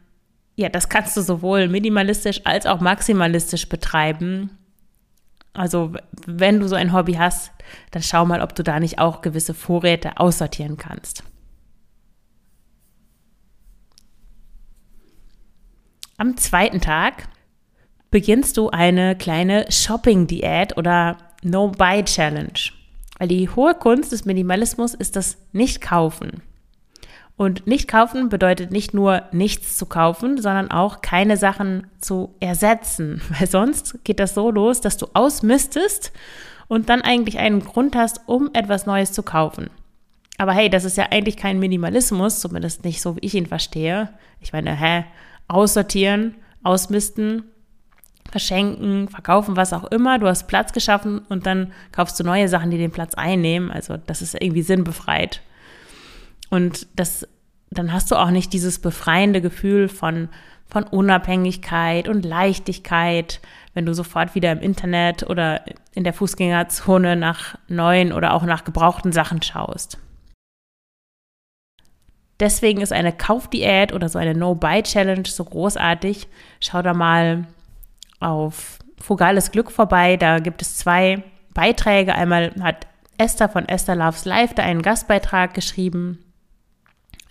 ja, 0.56 0.68
das 0.70 0.90
kannst 0.90 1.16
du 1.16 1.22
sowohl 1.22 1.68
minimalistisch 1.68 2.42
als 2.44 2.66
auch 2.66 2.80
maximalistisch 2.80 3.70
betreiben. 3.70 4.50
Also 5.54 5.94
wenn 6.26 6.60
du 6.60 6.68
so 6.68 6.76
ein 6.76 6.92
Hobby 6.92 7.14
hast, 7.14 7.52
dann 7.92 8.02
schau 8.02 8.26
mal, 8.26 8.42
ob 8.42 8.56
du 8.56 8.64
da 8.64 8.80
nicht 8.80 8.98
auch 8.98 9.22
gewisse 9.22 9.54
Vorräte 9.54 10.18
aussortieren 10.18 10.78
kannst. 10.78 11.24
Am 16.18 16.38
zweiten 16.38 16.82
Tag 16.82 17.28
beginnst 18.12 18.58
du 18.58 18.70
eine 18.70 19.16
kleine 19.16 19.66
Shopping-Diät 19.70 20.78
oder 20.78 21.18
No-Buy-Challenge. 21.42 22.60
Weil 23.18 23.28
die 23.28 23.50
hohe 23.50 23.74
Kunst 23.74 24.12
des 24.12 24.26
Minimalismus 24.26 24.94
ist 24.94 25.16
das 25.16 25.38
Nicht-Kaufen. 25.52 26.44
Und 27.36 27.66
nicht 27.66 27.88
kaufen 27.88 28.30
bedeutet 28.30 28.72
nicht 28.72 28.94
nur 28.94 29.24
nichts 29.32 29.78
zu 29.78 29.88
kaufen, 29.88 30.40
sondern 30.40 30.70
auch 30.70 31.02
keine 31.02 31.36
Sachen 31.36 31.88
zu 32.00 32.36
ersetzen. 32.40 33.22
Weil 33.30 33.48
sonst 33.48 34.04
geht 34.04 34.20
das 34.20 34.36
so 34.36 34.52
los, 34.52 34.82
dass 34.82 34.98
du 34.98 35.08
ausmistest 35.14 36.12
und 36.68 36.90
dann 36.90 37.02
eigentlich 37.02 37.40
einen 37.40 37.62
Grund 37.62 37.96
hast, 37.96 38.22
um 38.28 38.50
etwas 38.54 38.86
Neues 38.86 39.12
zu 39.12 39.24
kaufen. 39.24 39.70
Aber 40.38 40.54
hey, 40.54 40.70
das 40.70 40.84
ist 40.84 40.98
ja 40.98 41.08
eigentlich 41.12 41.38
kein 41.38 41.60
Minimalismus, 41.60 42.40
zumindest 42.40 42.84
nicht 42.84 43.02
so, 43.02 43.16
wie 43.16 43.26
ich 43.26 43.36
ihn 43.36 43.46
verstehe. 43.46 44.10
Ich 44.40 44.54
meine, 44.54 44.76
hä, 44.76 45.06
aussortieren, 45.48 46.36
ausmisten, 46.64 47.44
verschenken, 48.32 49.08
verkaufen, 49.10 49.56
was 49.56 49.74
auch 49.74 49.84
immer. 49.86 50.18
Du 50.18 50.28
hast 50.28 50.48
Platz 50.48 50.74
geschaffen 50.74 51.20
und 51.30 51.46
dann 51.46 51.72
kaufst 51.92 52.20
du 52.20 52.24
neue 52.24 52.48
Sachen, 52.48 52.72
die 52.72 52.78
den 52.78 52.92
Platz 52.92 53.14
einnehmen. 53.14 53.70
Also 53.70 53.98
das 53.98 54.22
ist 54.22 54.34
irgendwie 54.34 54.64
sinnbefreit. 54.64 55.42
Und 56.50 56.88
das, 56.96 57.28
dann 57.70 57.94
hast 57.94 58.12
du 58.12 58.16
auch 58.16 58.32
nicht 58.32 58.54
dieses 58.54 58.80
befreiende 58.80 59.42
Gefühl 59.42 59.88
von, 59.88 60.30
von 60.66 60.84
Unabhängigkeit 60.84 62.08
und 62.08 62.26
Leichtigkeit, 62.26 63.40
wenn 63.74 63.86
du 63.86 63.94
sofort 63.94 64.36
wieder 64.36 64.52
im 64.52 64.62
Internet 64.62 65.24
oder 65.24 65.64
in 65.94 66.04
der 66.04 66.14
Fußgängerzone 66.14 67.16
nach 67.16 67.56
neuen 67.68 68.14
oder 68.14 68.34
auch 68.34 68.44
nach 68.44 68.64
gebrauchten 68.64 69.12
Sachen 69.12 69.42
schaust. 69.42 69.98
Deswegen 72.44 72.82
ist 72.82 72.92
eine 72.92 73.12
Kaufdiät 73.12 73.94
oder 73.94 74.10
so 74.10 74.20
eine 74.20 74.36
No-Buy-Challenge 74.36 75.26
so 75.26 75.46
großartig. 75.46 76.28
Schau 76.60 76.82
da 76.82 76.94
mal 76.94 77.48
auf 78.20 78.80
Fugales 79.02 79.52
Glück 79.52 79.72
vorbei. 79.72 80.18
Da 80.18 80.40
gibt 80.40 80.62
es 80.62 80.78
zwei 80.78 81.24
Beiträge. 81.54 82.14
Einmal 82.14 82.54
hat 82.62 82.86
Esther 83.18 83.50
von 83.50 83.68
Esther 83.68 83.96
Loves 83.96 84.26
Life 84.26 84.54
da 84.56 84.64
einen 84.64 84.82
Gastbeitrag 84.82 85.54
geschrieben 85.54 86.20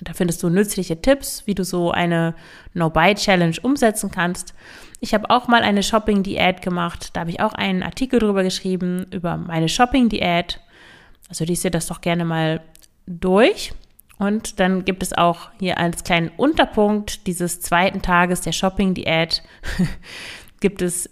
da 0.05 0.13
findest 0.15 0.43
du 0.43 0.49
nützliche 0.49 1.01
Tipps, 1.01 1.47
wie 1.47 1.55
du 1.55 1.65
so 1.65 1.93
eine 1.93 2.35
No-Buy-Challenge 2.75 3.57
umsetzen 3.63 4.11
kannst. 4.11 4.55
Ich 5.01 5.15
habe 5.15 5.31
auch 5.31 5.49
mal 5.49 5.63
eine 5.63 5.83
Shopping-Diät 5.83 6.63
gemacht. 6.63 7.11
Da 7.13 7.21
habe 7.21 7.31
ich 7.31 7.41
auch 7.41 7.53
einen 7.53 7.83
Artikel 7.83 8.19
drüber 8.19 8.43
geschrieben, 8.43 9.07
über 9.13 9.37
meine 9.37 9.69
Shopping-Diät. 9.69 10.61
Also 11.29 11.45
liest 11.45 11.65
dir 11.65 11.71
das 11.71 11.87
doch 11.87 12.01
gerne 12.01 12.25
mal 12.25 12.63
durch. 13.07 13.73
Und 14.19 14.61
dann 14.61 14.85
gibt 14.85 15.03
es 15.03 15.13
auch 15.13 15.51
hier 15.59 15.79
als 15.79 16.05
kleinen 16.05 16.31
Unterpunkt 16.37 17.27
dieses 17.27 17.61
zweiten 17.61 18.03
Tages 18.03 18.43
der 18.43 18.53
Shopping-Diät, 18.53 19.43
gibt 20.61 20.83
es 20.83 21.11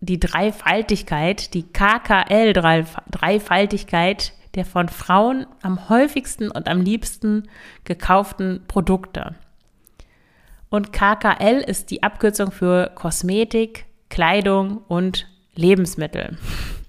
die 0.00 0.20
Dreifaltigkeit, 0.20 1.54
die 1.54 1.64
KKL-Dreifaltigkeit 1.64 4.34
der 4.54 4.66
von 4.66 4.88
Frauen 4.88 5.46
am 5.62 5.88
häufigsten 5.88 6.50
und 6.50 6.68
am 6.68 6.82
liebsten 6.82 7.48
gekauften 7.84 8.62
Produkte. 8.68 9.34
Und 10.68 10.92
KKL 10.92 11.64
ist 11.66 11.90
die 11.90 12.02
Abkürzung 12.02 12.50
für 12.50 12.90
Kosmetik, 12.94 13.86
Kleidung 14.08 14.78
und 14.88 15.26
Lebensmittel. 15.54 16.36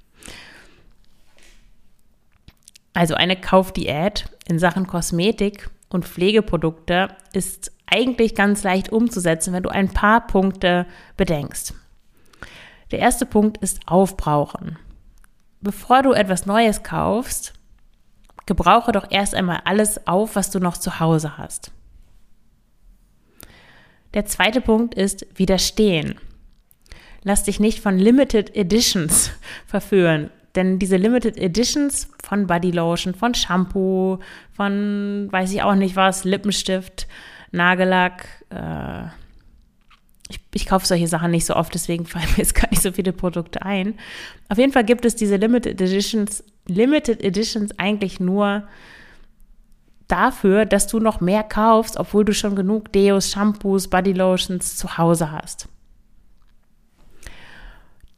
Also 2.94 3.16
eine 3.16 3.36
Kaufdiät 3.36 4.26
in 4.48 4.60
Sachen 4.60 4.88
Kosmetik 4.88 5.70
und 5.90 6.06
Pflegeprodukte 6.06 7.10
ist 7.34 7.72
eigentlich 7.86 8.36
ganz 8.36 8.64
leicht 8.64 8.92
umzusetzen, 8.92 9.54
wenn 9.54 9.64
du 9.64 9.70
ein 9.70 9.90
paar 9.90 10.26
Punkte 10.28 10.86
bedenkst. 11.18 11.74
Der 12.92 13.00
erste 13.00 13.26
Punkt 13.26 13.58
ist 13.58 13.82
Aufbrauchen 13.88 14.78
bevor 15.64 16.04
du 16.04 16.12
etwas 16.12 16.46
Neues 16.46 16.84
kaufst, 16.84 17.54
gebrauche 18.46 18.92
doch 18.92 19.10
erst 19.10 19.34
einmal 19.34 19.62
alles 19.64 20.06
auf, 20.06 20.36
was 20.36 20.52
du 20.52 20.60
noch 20.60 20.78
zu 20.78 21.00
Hause 21.00 21.38
hast. 21.38 21.72
Der 24.14 24.26
zweite 24.26 24.62
Punkt 24.62 24.94
ist 24.94 25.26
Widerstehen. 25.36 26.20
Lass 27.24 27.46
dich 27.46 27.60
nicht 27.60 27.80
von 27.80 27.98
Limited 27.98 28.56
Editions 28.56 29.32
verführen. 29.66 30.30
Denn 30.56 30.78
diese 30.78 30.98
Limited 30.98 31.38
Editions 31.38 32.10
von 32.24 32.46
Body 32.46 32.72
Lotion, 32.72 33.16
von 33.16 33.34
Shampoo, 33.34 34.20
von 34.52 35.28
weiß 35.32 35.52
ich 35.52 35.64
auch 35.64 35.76
nicht 35.76 35.96
was, 35.96 36.26
Lippenstift, 36.26 37.08
Nagellack, 37.52 38.28
äh, 38.50 39.06
ich, 40.30 40.40
ich 40.54 40.66
kaufe 40.66 40.86
solche 40.86 41.08
Sachen 41.08 41.32
nicht 41.32 41.46
so 41.46 41.56
oft, 41.56 41.74
deswegen 41.74 42.06
fallen 42.08 42.28
mir 42.32 42.38
jetzt 42.38 42.56
gar 42.56 42.70
nicht 42.70 42.82
so 42.82 42.92
viele 42.92 43.14
Produkte 43.14 43.64
ein. 43.64 43.96
Auf 44.50 44.58
jeden 44.58 44.74
Fall 44.74 44.84
gibt 44.84 45.06
es 45.06 45.16
diese 45.16 45.38
Limited 45.38 45.82
Editions, 45.82 46.44
Limited 46.68 47.24
Editions 47.24 47.78
eigentlich 47.80 48.20
nur 48.20 48.68
dafür, 50.08 50.66
dass 50.66 50.88
du 50.88 51.00
noch 51.00 51.22
mehr 51.22 51.44
kaufst, 51.44 51.98
obwohl 51.98 52.26
du 52.26 52.34
schon 52.34 52.56
genug 52.56 52.92
Deos, 52.92 53.32
Shampoos, 53.32 53.88
Body 53.88 54.14
Lotions 54.14 54.78
zu 54.78 54.98
Hause 54.98 55.32
hast. 55.32 55.68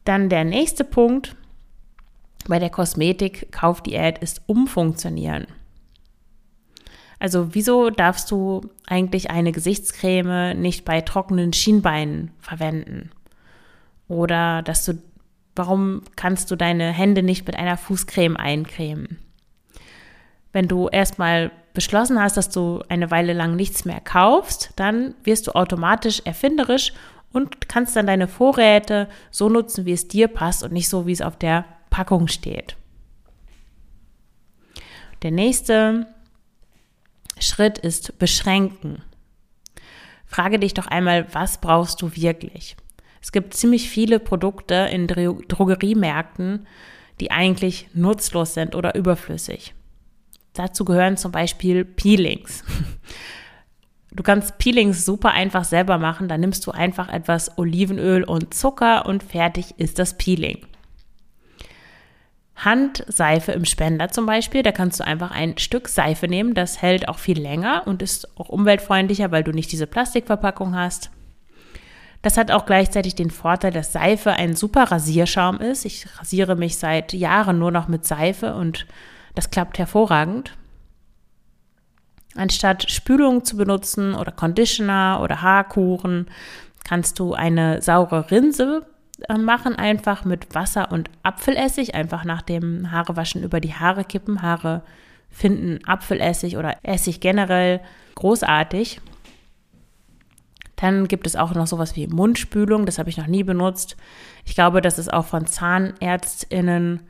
Dann 0.04 0.28
der 0.28 0.44
nächste 0.44 0.84
Punkt 0.84 1.34
bei 2.48 2.58
der 2.58 2.70
Kosmetik-Kaufdiät 2.70 4.18
ist 4.18 4.42
umfunktionieren. 4.46 5.46
Also 7.18 7.54
wieso 7.54 7.90
darfst 7.90 8.30
du 8.30 8.70
eigentlich 8.86 9.30
eine 9.30 9.52
Gesichtscreme 9.52 10.54
nicht 10.54 10.84
bei 10.84 11.00
trockenen 11.00 11.52
Schienbeinen 11.52 12.30
verwenden? 12.40 13.10
Oder 14.08 14.62
dass 14.62 14.84
du, 14.84 14.98
warum 15.54 16.02
kannst 16.16 16.50
du 16.50 16.56
deine 16.56 16.92
Hände 16.92 17.22
nicht 17.22 17.46
mit 17.46 17.56
einer 17.56 17.76
Fußcreme 17.76 18.36
eincremen? 18.36 19.18
Wenn 20.52 20.68
du 20.68 20.88
erstmal 20.88 21.50
beschlossen 21.72 22.20
hast, 22.20 22.36
dass 22.36 22.50
du 22.50 22.82
eine 22.88 23.10
Weile 23.10 23.32
lang 23.32 23.56
nichts 23.56 23.84
mehr 23.84 24.00
kaufst, 24.00 24.72
dann 24.76 25.14
wirst 25.24 25.46
du 25.46 25.52
automatisch 25.52 26.22
erfinderisch 26.24 26.92
und 27.32 27.68
kannst 27.68 27.96
dann 27.96 28.06
deine 28.06 28.28
Vorräte 28.28 29.08
so 29.30 29.48
nutzen, 29.48 29.84
wie 29.84 29.92
es 29.92 30.08
dir 30.08 30.28
passt 30.28 30.62
und 30.62 30.72
nicht 30.72 30.88
so, 30.88 31.06
wie 31.06 31.12
es 31.12 31.20
auf 31.20 31.36
der 31.36 31.66
Packung 31.90 32.28
steht. 32.28 32.76
Der 35.22 35.30
nächste 35.30 36.06
Schritt 37.38 37.78
ist 37.78 38.18
beschränken. 38.18 39.02
Frage 40.26 40.58
dich 40.58 40.74
doch 40.74 40.86
einmal, 40.86 41.32
was 41.34 41.60
brauchst 41.60 42.02
du 42.02 42.14
wirklich? 42.14 42.76
Es 43.22 43.32
gibt 43.32 43.54
ziemlich 43.54 43.88
viele 43.88 44.20
Produkte 44.20 44.88
in 44.90 45.06
Drogeriemärkten, 45.06 46.66
die 47.20 47.30
eigentlich 47.30 47.88
nutzlos 47.94 48.54
sind 48.54 48.74
oder 48.74 48.94
überflüssig. 48.94 49.74
Dazu 50.52 50.84
gehören 50.84 51.16
zum 51.16 51.32
Beispiel 51.32 51.84
Peelings. 51.84 52.64
Du 54.12 54.22
kannst 54.22 54.56
Peelings 54.56 55.04
super 55.04 55.32
einfach 55.32 55.64
selber 55.64 55.98
machen. 55.98 56.28
Da 56.28 56.38
nimmst 56.38 56.66
du 56.66 56.70
einfach 56.70 57.10
etwas 57.10 57.58
Olivenöl 57.58 58.24
und 58.24 58.54
Zucker 58.54 59.04
und 59.04 59.22
fertig 59.22 59.74
ist 59.76 59.98
das 59.98 60.16
Peeling. 60.16 60.66
Handseife 62.56 63.52
im 63.52 63.66
Spender 63.66 64.08
zum 64.08 64.24
Beispiel, 64.24 64.62
da 64.62 64.72
kannst 64.72 65.00
du 65.00 65.04
einfach 65.04 65.30
ein 65.30 65.58
Stück 65.58 65.88
Seife 65.88 66.26
nehmen, 66.26 66.54
das 66.54 66.80
hält 66.80 67.08
auch 67.08 67.18
viel 67.18 67.40
länger 67.40 67.82
und 67.86 68.00
ist 68.00 68.38
auch 68.38 68.48
umweltfreundlicher, 68.48 69.30
weil 69.30 69.44
du 69.44 69.52
nicht 69.52 69.70
diese 69.72 69.86
Plastikverpackung 69.86 70.74
hast. 70.74 71.10
Das 72.22 72.38
hat 72.38 72.50
auch 72.50 72.66
gleichzeitig 72.66 73.14
den 73.14 73.30
Vorteil, 73.30 73.72
dass 73.72 73.92
Seife 73.92 74.32
ein 74.32 74.56
super 74.56 74.84
Rasierschaum 74.84 75.60
ist. 75.60 75.84
Ich 75.84 76.06
rasiere 76.18 76.56
mich 76.56 76.78
seit 76.78 77.12
Jahren 77.12 77.58
nur 77.58 77.70
noch 77.70 77.88
mit 77.88 78.06
Seife 78.06 78.54
und 78.54 78.86
das 79.34 79.50
klappt 79.50 79.78
hervorragend. 79.78 80.56
Anstatt 82.34 82.90
Spülung 82.90 83.44
zu 83.44 83.56
benutzen 83.56 84.14
oder 84.14 84.32
Conditioner 84.32 85.20
oder 85.22 85.42
Haarkuren, 85.42 86.26
kannst 86.84 87.18
du 87.18 87.34
eine 87.34 87.82
saure 87.82 88.30
Rinse 88.30 88.86
machen, 89.38 89.76
einfach 89.76 90.24
mit 90.24 90.54
Wasser 90.54 90.92
und 90.92 91.10
Apfelessig, 91.22 91.94
einfach 91.94 92.24
nach 92.24 92.42
dem 92.42 92.90
Haarewaschen 92.90 93.42
über 93.42 93.60
die 93.60 93.74
Haare 93.74 94.04
kippen. 94.04 94.42
Haare 94.42 94.82
finden 95.30 95.84
Apfelessig 95.86 96.56
oder 96.56 96.76
Essig 96.82 97.20
generell 97.20 97.80
großartig. 98.14 99.00
Dann 100.76 101.08
gibt 101.08 101.26
es 101.26 101.36
auch 101.36 101.54
noch 101.54 101.66
sowas 101.66 101.96
wie 101.96 102.06
Mundspülung, 102.06 102.84
das 102.84 102.98
habe 102.98 103.08
ich 103.08 103.16
noch 103.16 103.26
nie 103.26 103.42
benutzt. 103.42 103.96
Ich 104.44 104.54
glaube, 104.54 104.82
das 104.82 104.98
ist 104.98 105.12
auch 105.12 105.24
von 105.24 105.46
ZahnärztInnen 105.46 107.00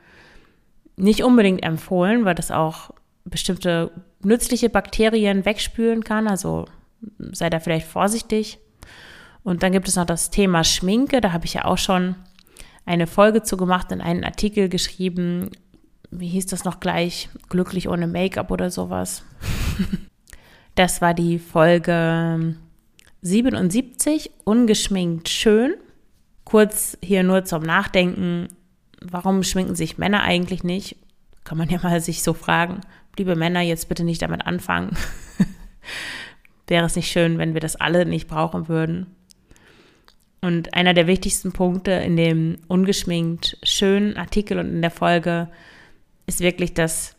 nicht 0.96 1.24
unbedingt 1.24 1.64
empfohlen, 1.64 2.24
weil 2.24 2.36
das 2.36 2.50
auch 2.50 2.90
bestimmte 3.24 3.90
nützliche 4.22 4.70
Bakterien 4.70 5.44
wegspülen 5.44 6.04
kann. 6.04 6.28
Also 6.28 6.66
sei 7.32 7.50
da 7.50 7.58
vielleicht 7.58 7.86
vorsichtig. 7.86 8.58
Und 9.46 9.62
dann 9.62 9.70
gibt 9.70 9.86
es 9.86 9.94
noch 9.94 10.04
das 10.04 10.30
Thema 10.30 10.64
Schminke. 10.64 11.20
Da 11.20 11.30
habe 11.30 11.44
ich 11.44 11.54
ja 11.54 11.66
auch 11.66 11.78
schon 11.78 12.16
eine 12.84 13.06
Folge 13.06 13.44
zu 13.44 13.56
gemacht 13.56 13.92
und 13.92 14.00
einen 14.00 14.24
Artikel 14.24 14.68
geschrieben. 14.68 15.52
Wie 16.10 16.26
hieß 16.26 16.46
das 16.46 16.64
noch 16.64 16.80
gleich? 16.80 17.28
Glücklich 17.48 17.88
ohne 17.88 18.08
Make-up 18.08 18.50
oder 18.50 18.72
sowas. 18.72 19.22
das 20.74 21.00
war 21.00 21.14
die 21.14 21.38
Folge 21.38 22.56
77, 23.22 24.32
ungeschminkt 24.42 25.28
schön. 25.28 25.74
Kurz 26.42 26.98
hier 27.00 27.22
nur 27.22 27.44
zum 27.44 27.62
Nachdenken, 27.62 28.48
warum 29.00 29.44
schminken 29.44 29.76
sich 29.76 29.96
Männer 29.96 30.22
eigentlich 30.22 30.64
nicht? 30.64 30.96
Kann 31.44 31.56
man 31.56 31.68
ja 31.68 31.78
mal 31.80 32.00
sich 32.00 32.24
so 32.24 32.34
fragen. 32.34 32.80
Liebe 33.16 33.36
Männer, 33.36 33.60
jetzt 33.60 33.88
bitte 33.88 34.02
nicht 34.02 34.22
damit 34.22 34.44
anfangen. 34.44 34.96
Wäre 36.66 36.86
es 36.86 36.96
nicht 36.96 37.12
schön, 37.12 37.38
wenn 37.38 37.54
wir 37.54 37.60
das 37.60 37.76
alle 37.76 38.06
nicht 38.06 38.26
brauchen 38.26 38.66
würden? 38.66 39.06
Und 40.46 40.74
einer 40.74 40.94
der 40.94 41.08
wichtigsten 41.08 41.50
Punkte 41.50 41.90
in 41.90 42.16
dem 42.16 42.58
ungeschminkt 42.68 43.58
schönen 43.64 44.16
Artikel 44.16 44.60
und 44.60 44.68
in 44.68 44.80
der 44.80 44.92
Folge 44.92 45.48
ist 46.26 46.38
wirklich, 46.38 46.72
dass, 46.72 47.16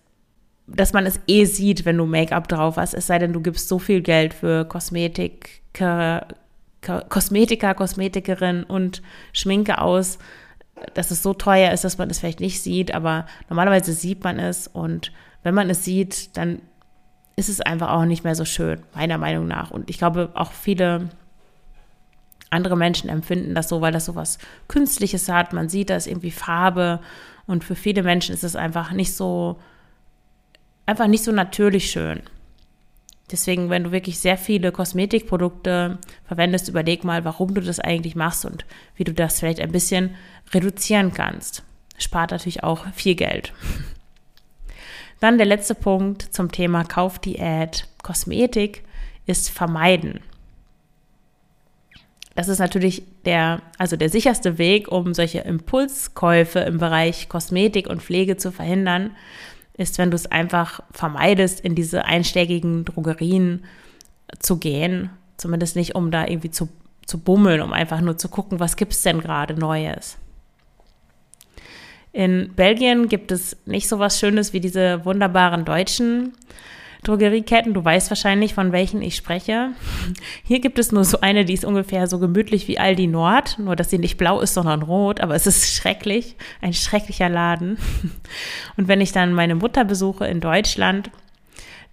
dass 0.66 0.94
man 0.94 1.06
es 1.06 1.20
eh 1.28 1.44
sieht, 1.44 1.84
wenn 1.84 1.98
du 1.98 2.06
Make-up 2.06 2.48
drauf 2.48 2.78
hast. 2.78 2.94
Es 2.94 3.08
sei 3.08 3.20
denn, 3.20 3.34
du 3.34 3.42
gibst 3.42 3.68
so 3.68 3.80
viel 3.80 4.00
Geld 4.00 4.34
für 4.34 4.64
Kosmetik, 4.64 5.62
Kosmetiker, 7.10 7.74
Kosmetikerin 7.74 8.64
und 8.64 9.02
Schminke 9.34 9.82
aus, 9.82 10.20
dass 10.94 11.12
es 11.12 11.22
so 11.22 11.34
teuer 11.34 11.74
ist, 11.74 11.84
dass 11.84 11.98
man 11.98 12.10
es 12.10 12.20
vielleicht 12.20 12.40
nicht 12.40 12.62
sieht, 12.62 12.96
aber 12.96 13.26
normalerweise 13.50 13.92
sieht 13.92 14.24
man 14.24 14.40
es 14.40 14.68
und 14.68 15.12
wenn 15.44 15.54
man 15.54 15.70
es 15.70 15.84
sieht, 15.84 16.38
dann 16.38 16.62
ist 17.36 17.50
es 17.50 17.60
einfach 17.60 17.92
auch 17.92 18.06
nicht 18.06 18.24
mehr 18.24 18.36
so 18.36 18.46
schön, 18.46 18.80
meiner 18.96 19.18
Meinung 19.18 19.48
nach. 19.48 19.70
Und 19.70 19.90
ich 19.90 19.98
glaube, 19.98 20.32
auch 20.34 20.54
viele 20.54 21.10
andere 22.50 22.78
Menschen 22.78 23.10
empfinden 23.10 23.56
das 23.56 23.70
so, 23.70 23.82
weil 23.82 23.92
das 23.92 24.06
so 24.06 24.16
was 24.16 24.38
Künstliches 24.68 25.30
hat. 25.30 25.54
Man 25.54 25.70
sieht, 25.70 25.90
da 25.90 25.96
ist 25.96 26.08
irgendwie 26.08 26.32
Farbe 26.32 27.00
und 27.46 27.64
für 27.64 27.76
viele 27.76 28.04
Menschen 28.04 28.34
ist 28.34 28.44
es 28.44 28.56
einfach 28.56 28.92
nicht 28.92 29.14
so, 29.14 29.60
einfach 30.86 31.08
nicht 31.08 31.24
so 31.24 31.32
natürlich 31.32 31.92
schön. 31.92 32.22
Deswegen, 33.30 33.70
wenn 33.70 33.84
du 33.84 33.92
wirklich 33.92 34.20
sehr 34.20 34.38
viele 34.38 34.72
Kosmetikprodukte 34.72 35.98
verwendest, 36.26 36.70
überleg 36.70 37.04
mal, 37.04 37.26
warum 37.26 37.54
du 37.54 37.62
das 37.62 37.80
eigentlich 37.80 38.16
machst 38.16 38.46
und 38.46 38.66
wie 38.96 39.04
du 39.04 39.14
das 39.14 39.40
vielleicht 39.40 39.60
ein 39.60 39.74
bisschen 39.74 40.16
reduzieren 40.54 41.14
kannst. 41.14 41.64
Spart 41.98 42.32
natürlich 42.32 42.64
auch 42.64 42.86
viel 42.94 43.16
Geld. 43.16 43.52
Dann 45.20 45.38
der 45.38 45.48
letzte 45.48 45.76
Punkt 45.76 46.22
zum 46.22 46.52
Thema 46.52 46.84
Kaufdiät. 46.84 47.88
Kosmetik 48.02 48.84
ist 49.26 49.50
vermeiden. 49.50 50.22
Das 52.38 52.50
ist 52.50 52.60
natürlich 52.60 53.02
der, 53.26 53.64
also 53.80 53.96
der 53.96 54.10
sicherste 54.10 54.60
Weg, 54.60 54.92
um 54.92 55.16
solche 55.16 55.40
Impulskäufe 55.40 56.60
im 56.60 56.78
Bereich 56.78 57.30
Kosmetik 57.30 57.90
und 57.90 58.04
Pflege 58.04 58.38
zu 58.38 58.52
verhindern, 58.52 59.16
ist, 59.76 59.98
wenn 59.98 60.12
du 60.12 60.16
es 60.16 60.32
einfach 60.32 60.82
vermeidest, 60.92 61.60
in 61.60 61.74
diese 61.74 62.06
einschlägigen 62.06 62.86
Drogerien 62.86 63.64
zu 64.38 64.58
gehen. 64.58 65.10
Zumindest 65.38 65.76
nicht, 65.76 65.96
um 65.96 66.12
da 66.12 66.28
irgendwie 66.28 66.52
zu, 66.52 66.70
zu 67.08 67.18
bummeln, 67.18 67.60
um 67.60 67.74
einfach 67.74 68.02
nur 68.02 68.20
zu 68.20 68.30
gucken, 68.30 68.60
was 68.60 68.76
gibt 68.76 68.94
es 68.94 69.02
denn 69.02 69.20
gerade 69.20 69.56
Neues. 69.56 70.20
In 72.14 72.54
Belgien 72.56 73.10
gibt 73.10 73.32
es 73.32 73.58
nicht 73.66 73.90
so 73.90 73.98
was 73.98 74.20
Schönes 74.20 74.54
wie 74.54 74.60
diese 74.60 75.04
wunderbaren 75.06 75.66
deutschen 75.66 76.34
Drogerieketten. 77.04 77.74
Du 77.74 77.84
weißt 77.84 78.10
wahrscheinlich, 78.10 78.54
von 78.54 78.72
welchen 78.72 79.02
ich 79.02 79.16
spreche. 79.16 79.70
Hier 80.44 80.60
gibt 80.60 80.80
es 80.80 80.92
nur 80.92 81.04
so 81.04 81.22
eine, 81.22 81.46
die 81.46 81.54
ist 81.54 81.66
ungefähr 81.66 82.08
so 82.08 82.20
gemütlich 82.20 82.68
wie 82.68 82.80
Aldi 82.80 83.08
Nord, 83.08 83.60
nur 83.60 83.76
dass 83.76 83.90
sie 83.90 84.00
nicht 84.00 84.18
blau 84.18 84.40
ist, 84.40 84.54
sondern 84.54 84.82
rot, 84.82 85.22
aber 85.22 85.36
es 85.36 85.48
ist 85.48 85.74
schrecklich, 85.74 86.36
ein 86.62 86.74
schrecklicher 86.74 87.30
Laden. 87.30 87.78
Und 88.78 88.88
wenn 88.88 89.02
ich 89.02 89.12
dann 89.12 89.34
meine 89.34 89.56
Mutter 89.56 89.86
besuche 89.86 90.28
in 90.28 90.40
Deutschland, 90.40 91.12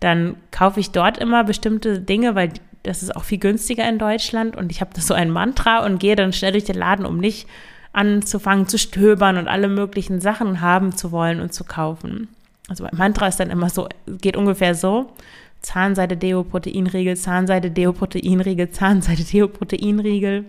dann 0.00 0.36
kaufe 0.50 0.80
ich 0.80 0.90
dort 0.90 1.18
immer 1.18 1.44
bestimmte 1.44 2.00
Dinge, 2.00 2.34
weil 2.34 2.52
das 2.82 3.02
ist 3.02 3.16
auch 3.16 3.24
viel 3.24 3.38
günstiger 3.38 3.88
in 3.88 3.98
Deutschland 3.98 4.56
und 4.56 4.70
ich 4.70 4.80
habe 4.80 5.00
so 5.00 5.14
ein 5.14 5.30
Mantra 5.30 5.84
und 5.84 5.98
gehe 5.98 6.16
dann 6.16 6.32
schnell 6.32 6.52
durch 6.52 6.64
den 6.64 6.76
Laden, 6.76 7.06
um 7.06 7.18
nicht 7.18 7.48
anzufangen 7.94 8.68
zu 8.68 8.76
stöbern 8.76 9.38
und 9.38 9.48
alle 9.48 9.68
möglichen 9.68 10.20
Sachen 10.20 10.60
haben 10.60 10.94
zu 10.94 11.10
wollen 11.10 11.40
und 11.40 11.54
zu 11.54 11.64
kaufen. 11.64 12.28
Also 12.68 12.84
mein 12.84 12.96
Mantra 12.96 13.28
ist 13.28 13.40
dann 13.40 13.50
immer 13.50 13.68
so, 13.68 13.88
geht 14.06 14.36
ungefähr 14.36 14.74
so. 14.74 15.12
Zahnseide, 15.60 16.16
Deo, 16.16 16.44
Proteinriegel, 16.44 17.16
Zahnseide, 17.16 17.70
Deo, 17.70 17.92
Proteinriegel, 17.92 18.70
Zahnseide, 18.70 19.24
Deo, 19.24 19.48
Proteinriegel. 19.48 20.46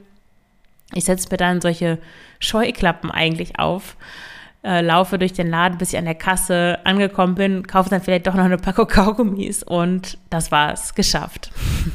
Ich 0.94 1.06
setze 1.06 1.30
mir 1.32 1.38
dann 1.38 1.62
solche 1.62 1.98
Scheuklappen 2.40 3.10
eigentlich 3.12 3.58
auf, 3.58 3.96
äh, 4.64 4.82
laufe 4.82 5.18
durch 5.18 5.34
den 5.34 5.50
Laden, 5.50 5.78
bis 5.78 5.94
ich 5.94 6.00
an 6.00 6.06
der 6.06 6.16
Kasse 6.16 6.80
angekommen 6.84 7.36
bin, 7.36 7.66
kaufe 7.66 7.90
dann 7.90 8.02
vielleicht 8.02 8.28
doch 8.28 8.36
noch 8.36 8.44
eine 8.44 8.58
Packung 8.58 8.88
Kaugummis 8.92 9.64
und 9.64 10.18
das 10.30 10.52
war's, 10.52 10.96
geschafft. 10.96 11.52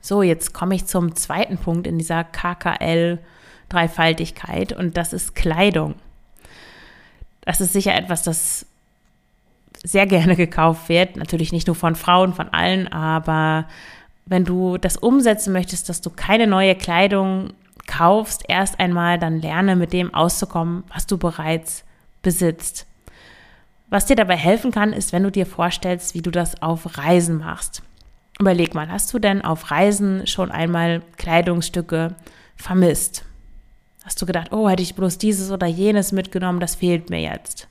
so, 0.00 0.22
jetzt 0.22 0.54
komme 0.54 0.74
ich 0.74 0.86
zum 0.86 1.14
zweiten 1.14 1.58
Punkt 1.58 1.86
in 1.86 1.98
dieser 1.98 2.24
KKL-Dreifaltigkeit 2.24 4.72
und 4.72 4.96
das 4.96 5.12
ist 5.12 5.34
Kleidung 5.34 5.96
das 7.44 7.60
ist 7.60 7.72
sicher 7.72 7.94
etwas, 7.94 8.22
das 8.22 8.66
sehr 9.84 10.06
gerne 10.06 10.36
gekauft 10.36 10.88
wird. 10.88 11.16
Natürlich 11.16 11.52
nicht 11.52 11.66
nur 11.66 11.76
von 11.76 11.94
Frauen, 11.94 12.34
von 12.34 12.48
allen, 12.50 12.88
aber 12.88 13.66
wenn 14.26 14.44
du 14.44 14.78
das 14.78 14.96
umsetzen 14.96 15.52
möchtest, 15.52 15.88
dass 15.88 16.00
du 16.00 16.10
keine 16.10 16.46
neue 16.46 16.74
Kleidung 16.74 17.52
kaufst, 17.86 18.44
erst 18.48 18.78
einmal 18.78 19.18
dann 19.18 19.40
lerne 19.40 19.76
mit 19.76 19.92
dem 19.92 20.14
auszukommen, 20.14 20.84
was 20.88 21.06
du 21.06 21.18
bereits 21.18 21.84
besitzt. 22.22 22.86
Was 23.90 24.06
dir 24.06 24.16
dabei 24.16 24.36
helfen 24.36 24.70
kann, 24.70 24.92
ist, 24.92 25.12
wenn 25.12 25.24
du 25.24 25.30
dir 25.30 25.44
vorstellst, 25.44 26.14
wie 26.14 26.22
du 26.22 26.30
das 26.30 26.62
auf 26.62 26.96
Reisen 26.96 27.38
machst. 27.38 27.82
Überleg 28.40 28.74
mal, 28.74 28.90
hast 28.90 29.12
du 29.12 29.18
denn 29.18 29.44
auf 29.44 29.70
Reisen 29.70 30.26
schon 30.26 30.50
einmal 30.50 31.02
Kleidungsstücke 31.18 32.14
vermisst? 32.56 33.24
Hast 34.04 34.20
du 34.20 34.26
gedacht, 34.26 34.52
oh, 34.52 34.68
hätte 34.68 34.82
ich 34.82 34.94
bloß 34.94 35.18
dieses 35.18 35.50
oder 35.50 35.66
jenes 35.66 36.12
mitgenommen, 36.12 36.60
das 36.60 36.74
fehlt 36.74 37.10
mir 37.10 37.20
jetzt. 37.20 37.68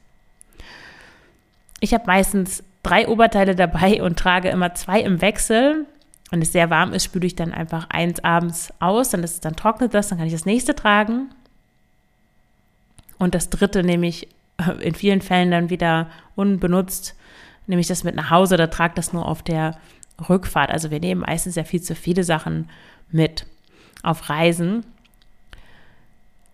Ich 1.80 1.94
habe 1.94 2.06
meistens 2.06 2.64
drei 2.84 3.08
Oberteile 3.08 3.56
dabei 3.56 4.02
und 4.02 4.18
trage 4.18 4.50
immer 4.50 4.74
zwei 4.76 5.02
im 5.02 5.22
Wechsel. 5.22 5.86
Wenn 6.30 6.42
es 6.42 6.54
sehr 6.54 6.70
warm 6.70 6.94
ist, 6.94 7.04
spüle 7.04 7.28
ich 7.28 7.36
dann 7.36 7.52
einfach 7.52 7.90
eins 7.90 8.24
abends 8.24 8.74
aus, 8.80 9.10
dann, 9.10 9.24
ist, 9.24 9.44
dann 9.44 9.56
trocknet 9.56 9.94
das, 9.94 10.08
dann 10.08 10.18
kann 10.18 10.28
ich 10.28 10.34
das 10.34 10.46
nächste 10.46 10.76
tragen. 10.76 11.30
Und 13.18 13.36
das 13.36 13.50
dritte 13.50 13.84
nehme 13.84 14.08
ich 14.08 14.30
äh, 14.58 14.72
in 14.82 14.96
vielen 14.96 15.22
Fällen 15.22 15.52
dann 15.52 15.70
wieder 15.70 16.08
unbenutzt, 16.36 17.16
nehme 17.68 17.82
ich 17.82 17.88
das 17.88 18.04
mit 18.04 18.16
nach 18.16 18.30
Hause 18.30 18.56
oder 18.56 18.70
trage 18.70 18.94
das 18.96 19.14
nur 19.14 19.28
auf 19.28 19.44
der 19.44 19.78
Rückfahrt. 20.30 20.72
Also 20.72 20.92
wir 20.92 21.00
nehmen 21.00 21.22
meistens 21.22 21.56
sehr 21.56 21.66
viel 21.66 21.82
zu 21.82 21.96
viele 21.96 22.24
Sachen 22.24 22.70
mit 23.12 23.46
auf 24.04 24.30
Reisen. 24.30 24.86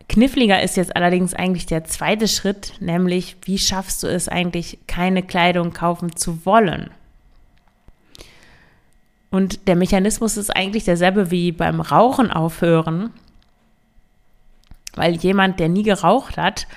Kniffliger 0.09 0.61
ist 0.61 0.77
jetzt 0.77 0.95
allerdings 0.95 1.33
eigentlich 1.33 1.65
der 1.65 1.83
zweite 1.83 2.27
Schritt, 2.27 2.73
nämlich 2.79 3.35
wie 3.43 3.57
schaffst 3.57 4.03
du 4.03 4.07
es 4.07 4.29
eigentlich, 4.29 4.79
keine 4.87 5.21
Kleidung 5.21 5.73
kaufen 5.73 6.15
zu 6.15 6.45
wollen? 6.45 6.89
Und 9.29 9.67
der 9.67 9.75
Mechanismus 9.75 10.37
ist 10.37 10.55
eigentlich 10.55 10.85
derselbe 10.85 11.29
wie 11.29 11.51
beim 11.51 11.81
Rauchen 11.81 12.31
aufhören, 12.31 13.11
weil 14.95 15.15
jemand, 15.15 15.59
der 15.59 15.67
nie 15.67 15.83
geraucht 15.83 16.37
hat, 16.37 16.67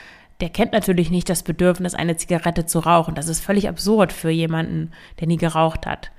der 0.40 0.50
kennt 0.50 0.72
natürlich 0.72 1.10
nicht 1.10 1.28
das 1.28 1.42
Bedürfnis, 1.42 1.94
eine 1.94 2.16
Zigarette 2.16 2.66
zu 2.66 2.80
rauchen. 2.80 3.14
Das 3.14 3.28
ist 3.28 3.40
völlig 3.40 3.68
absurd 3.68 4.12
für 4.12 4.30
jemanden, 4.30 4.92
der 5.20 5.28
nie 5.28 5.36
geraucht 5.36 5.86
hat. 5.86 6.10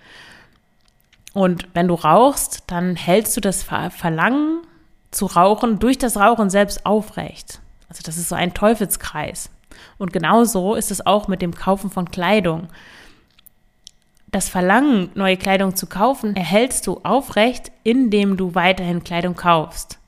Und 1.34 1.68
wenn 1.74 1.88
du 1.88 1.96
rauchst, 1.96 2.64
dann 2.68 2.96
hältst 2.96 3.36
du 3.36 3.42
das 3.42 3.64
Verlangen 3.64 4.62
zu 5.12 5.26
rauchen 5.26 5.80
durch 5.80 5.98
das 5.98 6.18
Rauchen 6.18 6.50
selbst 6.50 6.86
aufrecht. 6.86 7.62
Also 7.90 8.02
das 8.04 8.18
ist 8.18 8.30
so 8.30 8.36
ein 8.36 8.54
Teufelskreis. 8.54 9.50
Und 9.98 10.14
genauso 10.14 10.76
ist 10.76 10.92
es 10.92 11.06
auch 11.06 11.28
mit 11.28 11.42
dem 11.42 11.54
Kaufen 11.54 11.90
von 11.90 12.10
Kleidung. 12.10 12.68
Das 14.32 14.48
Verlangen, 14.48 15.10
neue 15.14 15.36
Kleidung 15.36 15.76
zu 15.76 15.88
kaufen, 15.88 16.36
erhältst 16.36 16.88
du 16.88 17.02
aufrecht, 17.04 17.72
indem 17.84 18.38
du 18.38 18.56
weiterhin 18.56 19.04
Kleidung 19.04 19.36
kaufst. 19.36 20.00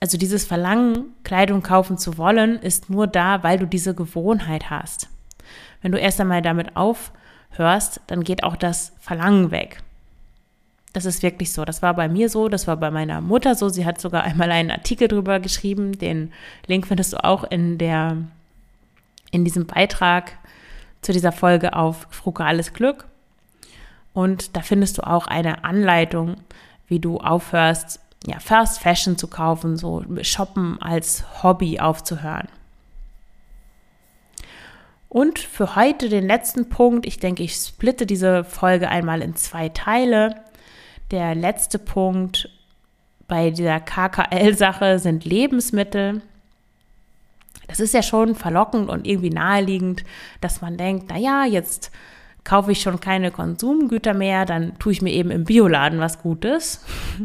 Also 0.00 0.18
dieses 0.18 0.44
Verlangen, 0.44 1.14
Kleidung 1.24 1.62
kaufen 1.62 1.96
zu 1.96 2.18
wollen, 2.18 2.60
ist 2.60 2.90
nur 2.90 3.06
da, 3.06 3.42
weil 3.42 3.58
du 3.58 3.66
diese 3.66 3.94
Gewohnheit 3.94 4.68
hast. 4.68 5.08
Wenn 5.80 5.92
du 5.92 5.98
erst 5.98 6.20
einmal 6.20 6.42
damit 6.42 6.76
aufhörst, 6.76 8.02
dann 8.06 8.22
geht 8.22 8.44
auch 8.44 8.56
das 8.56 8.92
Verlangen 8.98 9.50
weg. 9.50 9.82
Das 10.96 11.04
ist 11.04 11.22
wirklich 11.22 11.52
so. 11.52 11.66
Das 11.66 11.82
war 11.82 11.92
bei 11.92 12.08
mir 12.08 12.30
so, 12.30 12.48
das 12.48 12.66
war 12.66 12.78
bei 12.78 12.90
meiner 12.90 13.20
Mutter 13.20 13.54
so. 13.54 13.68
Sie 13.68 13.84
hat 13.84 14.00
sogar 14.00 14.22
einmal 14.24 14.50
einen 14.50 14.70
Artikel 14.70 15.08
drüber 15.08 15.40
geschrieben. 15.40 15.98
Den 15.98 16.32
Link 16.68 16.86
findest 16.86 17.12
du 17.12 17.22
auch 17.22 17.44
in 17.44 17.76
der, 17.76 18.16
in 19.30 19.44
diesem 19.44 19.66
Beitrag 19.66 20.32
zu 21.02 21.12
dieser 21.12 21.32
Folge 21.32 21.74
auf 21.74 22.06
Frugales 22.08 22.72
Glück. 22.72 23.04
Und 24.14 24.56
da 24.56 24.62
findest 24.62 24.96
du 24.96 25.06
auch 25.06 25.26
eine 25.26 25.64
Anleitung, 25.64 26.36
wie 26.88 26.98
du 26.98 27.18
aufhörst, 27.18 28.00
ja, 28.26 28.40
Fast 28.40 28.80
Fashion 28.80 29.18
zu 29.18 29.26
kaufen, 29.26 29.76
so 29.76 30.02
Shoppen 30.22 30.80
als 30.80 31.42
Hobby 31.42 31.78
aufzuhören. 31.78 32.48
Und 35.10 35.38
für 35.38 35.76
heute 35.76 36.08
den 36.08 36.26
letzten 36.26 36.70
Punkt. 36.70 37.04
Ich 37.04 37.18
denke, 37.18 37.42
ich 37.42 37.54
splitte 37.54 38.06
diese 38.06 38.44
Folge 38.44 38.88
einmal 38.88 39.20
in 39.20 39.36
zwei 39.36 39.68
Teile. 39.68 40.36
Der 41.10 41.34
letzte 41.34 41.78
Punkt 41.78 42.48
bei 43.28 43.50
dieser 43.50 43.80
KKL-Sache 43.80 44.98
sind 44.98 45.24
Lebensmittel. 45.24 46.22
Das 47.68 47.80
ist 47.80 47.94
ja 47.94 48.02
schon 48.02 48.34
verlockend 48.34 48.88
und 48.88 49.06
irgendwie 49.06 49.30
naheliegend, 49.30 50.04
dass 50.40 50.60
man 50.60 50.76
denkt, 50.76 51.06
na 51.08 51.18
ja, 51.18 51.44
jetzt 51.44 51.90
kaufe 52.44 52.72
ich 52.72 52.80
schon 52.80 53.00
keine 53.00 53.30
Konsumgüter 53.30 54.14
mehr, 54.14 54.44
dann 54.44 54.78
tue 54.78 54.92
ich 54.92 55.02
mir 55.02 55.12
eben 55.12 55.30
im 55.30 55.44
Bioladen 55.44 55.98
was 55.98 56.22
Gutes. 56.22 56.84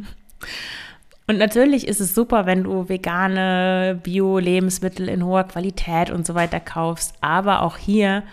Und 1.27 1.37
natürlich 1.37 1.87
ist 1.87 2.01
es 2.01 2.13
super, 2.13 2.45
wenn 2.45 2.63
du 2.63 2.89
vegane 2.89 3.97
Bio-Lebensmittel 4.03 5.07
in 5.07 5.23
hoher 5.23 5.45
Qualität 5.45 6.09
und 6.09 6.27
so 6.27 6.35
weiter 6.35 6.59
kaufst. 6.59 7.13
Aber 7.21 7.61
auch 7.61 7.77
hier 7.77 8.23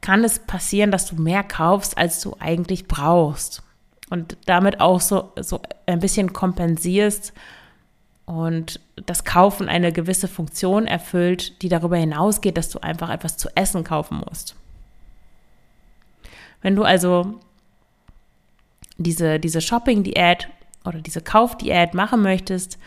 kann 0.00 0.24
es 0.24 0.40
passieren, 0.40 0.90
dass 0.90 1.06
du 1.06 1.14
mehr 1.14 1.44
kaufst, 1.44 1.96
als 1.96 2.20
du 2.20 2.34
eigentlich 2.40 2.88
brauchst. 2.88 3.62
Und 4.12 4.36
damit 4.44 4.78
auch 4.78 5.00
so, 5.00 5.32
so 5.40 5.62
ein 5.86 5.98
bisschen 5.98 6.34
kompensierst 6.34 7.32
und 8.26 8.78
das 9.06 9.24
Kaufen 9.24 9.70
eine 9.70 9.90
gewisse 9.90 10.28
Funktion 10.28 10.86
erfüllt, 10.86 11.62
die 11.62 11.70
darüber 11.70 11.96
hinausgeht, 11.96 12.58
dass 12.58 12.68
du 12.68 12.78
einfach 12.80 13.08
etwas 13.08 13.38
zu 13.38 13.48
essen 13.54 13.84
kaufen 13.84 14.22
musst. 14.28 14.54
Wenn 16.60 16.76
du 16.76 16.82
also 16.84 17.40
diese, 18.98 19.40
diese 19.40 19.62
Shopping-Diät 19.62 20.50
oder 20.84 21.00
diese 21.00 21.22
Kaufdiät 21.22 21.94
machen 21.94 22.20
möchtest, 22.20 22.78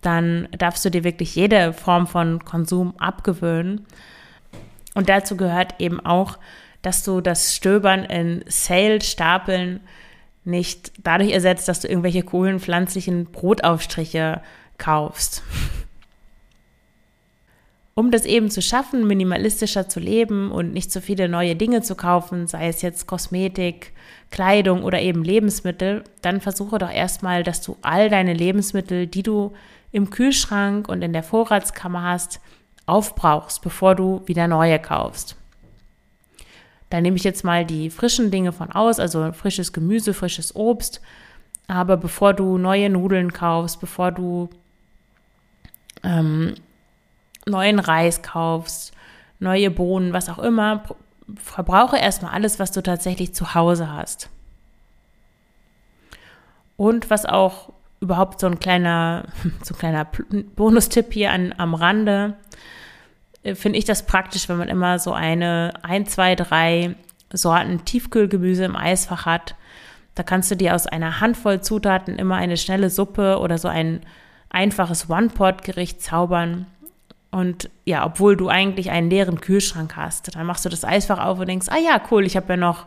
dann 0.00 0.46
darfst 0.56 0.84
du 0.84 0.92
dir 0.92 1.02
wirklich 1.02 1.34
jede 1.34 1.72
Form 1.72 2.06
von 2.06 2.44
Konsum 2.44 2.96
abgewöhnen. 2.98 3.84
Und 4.94 5.08
dazu 5.08 5.36
gehört 5.36 5.80
eben 5.80 5.98
auch, 5.98 6.38
dass 6.82 7.02
du 7.02 7.20
das 7.20 7.56
Stöbern 7.56 8.04
in 8.04 8.44
Sale-Stapeln 8.46 9.80
nicht 10.48 10.92
dadurch 11.02 11.30
ersetzt, 11.30 11.68
dass 11.68 11.80
du 11.80 11.88
irgendwelche 11.88 12.22
coolen 12.22 12.58
pflanzlichen 12.58 13.26
Brotaufstriche 13.26 14.42
kaufst. 14.78 15.42
Um 17.94 18.12
das 18.12 18.24
eben 18.24 18.48
zu 18.48 18.62
schaffen, 18.62 19.08
minimalistischer 19.08 19.88
zu 19.88 19.98
leben 19.98 20.52
und 20.52 20.72
nicht 20.72 20.92
so 20.92 21.00
viele 21.00 21.28
neue 21.28 21.56
Dinge 21.56 21.82
zu 21.82 21.96
kaufen, 21.96 22.46
sei 22.46 22.68
es 22.68 22.80
jetzt 22.80 23.08
Kosmetik, 23.08 23.92
Kleidung 24.30 24.84
oder 24.84 25.00
eben 25.00 25.24
Lebensmittel, 25.24 26.04
dann 26.22 26.40
versuche 26.40 26.78
doch 26.78 26.92
erstmal, 26.92 27.42
dass 27.42 27.60
du 27.60 27.76
all 27.82 28.08
deine 28.08 28.34
Lebensmittel, 28.34 29.08
die 29.08 29.24
du 29.24 29.52
im 29.90 30.10
Kühlschrank 30.10 30.88
und 30.88 31.02
in 31.02 31.12
der 31.12 31.24
Vorratskammer 31.24 32.04
hast, 32.04 32.40
aufbrauchst, 32.86 33.62
bevor 33.62 33.96
du 33.96 34.22
wieder 34.26 34.46
neue 34.46 34.78
kaufst. 34.78 35.36
Da 36.90 37.00
nehme 37.00 37.16
ich 37.16 37.24
jetzt 37.24 37.44
mal 37.44 37.64
die 37.64 37.90
frischen 37.90 38.30
Dinge 38.30 38.52
von 38.52 38.72
aus, 38.72 38.98
also 38.98 39.32
frisches 39.32 39.72
Gemüse, 39.72 40.14
frisches 40.14 40.56
Obst. 40.56 41.00
Aber 41.66 41.96
bevor 41.98 42.32
du 42.32 42.56
neue 42.56 42.88
Nudeln 42.88 43.32
kaufst, 43.32 43.78
bevor 43.80 44.10
du 44.10 44.48
ähm, 46.02 46.54
neuen 47.46 47.78
Reis 47.78 48.22
kaufst, 48.22 48.92
neue 49.38 49.70
Bohnen, 49.70 50.12
was 50.14 50.30
auch 50.30 50.38
immer, 50.38 50.84
verbrauche 51.36 51.98
erstmal 51.98 52.32
alles, 52.32 52.58
was 52.58 52.72
du 52.72 52.82
tatsächlich 52.82 53.34
zu 53.34 53.54
Hause 53.54 53.92
hast. 53.92 54.30
Und 56.76 57.10
was 57.10 57.26
auch 57.26 57.72
überhaupt 58.00 58.40
so 58.40 58.46
ein 58.46 58.60
kleiner, 58.60 59.24
so 59.62 59.74
ein 59.74 59.78
kleiner 59.78 60.06
Bonustipp 60.56 61.12
hier 61.12 61.32
an, 61.32 61.54
am 61.58 61.74
Rande, 61.74 62.34
äh, 62.52 62.58
finde 63.54 63.78
ich 63.78 63.84
das 63.84 64.06
praktisch, 64.06 64.48
wenn 64.48 64.58
man 64.58 64.68
immer 64.68 64.98
so 64.98 65.12
eine, 65.12 65.72
ein, 65.82 66.06
zwei, 66.06 66.34
drei 66.34 66.94
Sorten 67.32 67.84
Tiefkühlgemüse 67.84 68.64
im 68.64 68.76
Eisfach 68.76 69.26
hat. 69.26 69.54
Da 70.14 70.22
kannst 70.22 70.50
du 70.50 70.56
dir 70.56 70.74
aus 70.74 70.86
einer 70.86 71.20
Handvoll 71.20 71.60
Zutaten 71.60 72.18
immer 72.18 72.36
eine 72.36 72.56
schnelle 72.56 72.90
Suppe 72.90 73.38
oder 73.38 73.58
so 73.58 73.68
ein 73.68 74.00
einfaches 74.50 75.08
One-Pot-Gericht 75.10 76.02
zaubern. 76.02 76.66
Und 77.30 77.68
ja, 77.84 78.06
obwohl 78.06 78.36
du 78.36 78.48
eigentlich 78.48 78.90
einen 78.90 79.10
leeren 79.10 79.40
Kühlschrank 79.40 79.96
hast, 79.96 80.34
dann 80.34 80.46
machst 80.46 80.64
du 80.64 80.70
das 80.70 80.84
Eisfach 80.84 81.24
auf 81.24 81.38
und 81.38 81.48
denkst, 81.48 81.68
ah 81.70 81.78
ja, 81.78 82.00
cool, 82.10 82.24
ich 82.24 82.36
habe 82.36 82.54
ja 82.54 82.56
noch 82.56 82.86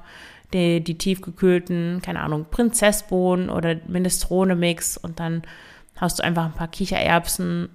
die, 0.54 0.84
die 0.84 0.97
tiefgekühlten, 0.97 2.02
keine 2.02 2.21
Ahnung, 2.21 2.47
Prinzessbohnen 2.50 3.50
oder 3.50 3.76
Minestrone-Mix 3.88 4.97
und 4.97 5.19
dann 5.19 5.43
hast 5.95 6.19
du 6.19 6.24
einfach 6.24 6.45
ein 6.45 6.54
paar 6.54 6.67
Kichererbsen 6.67 7.69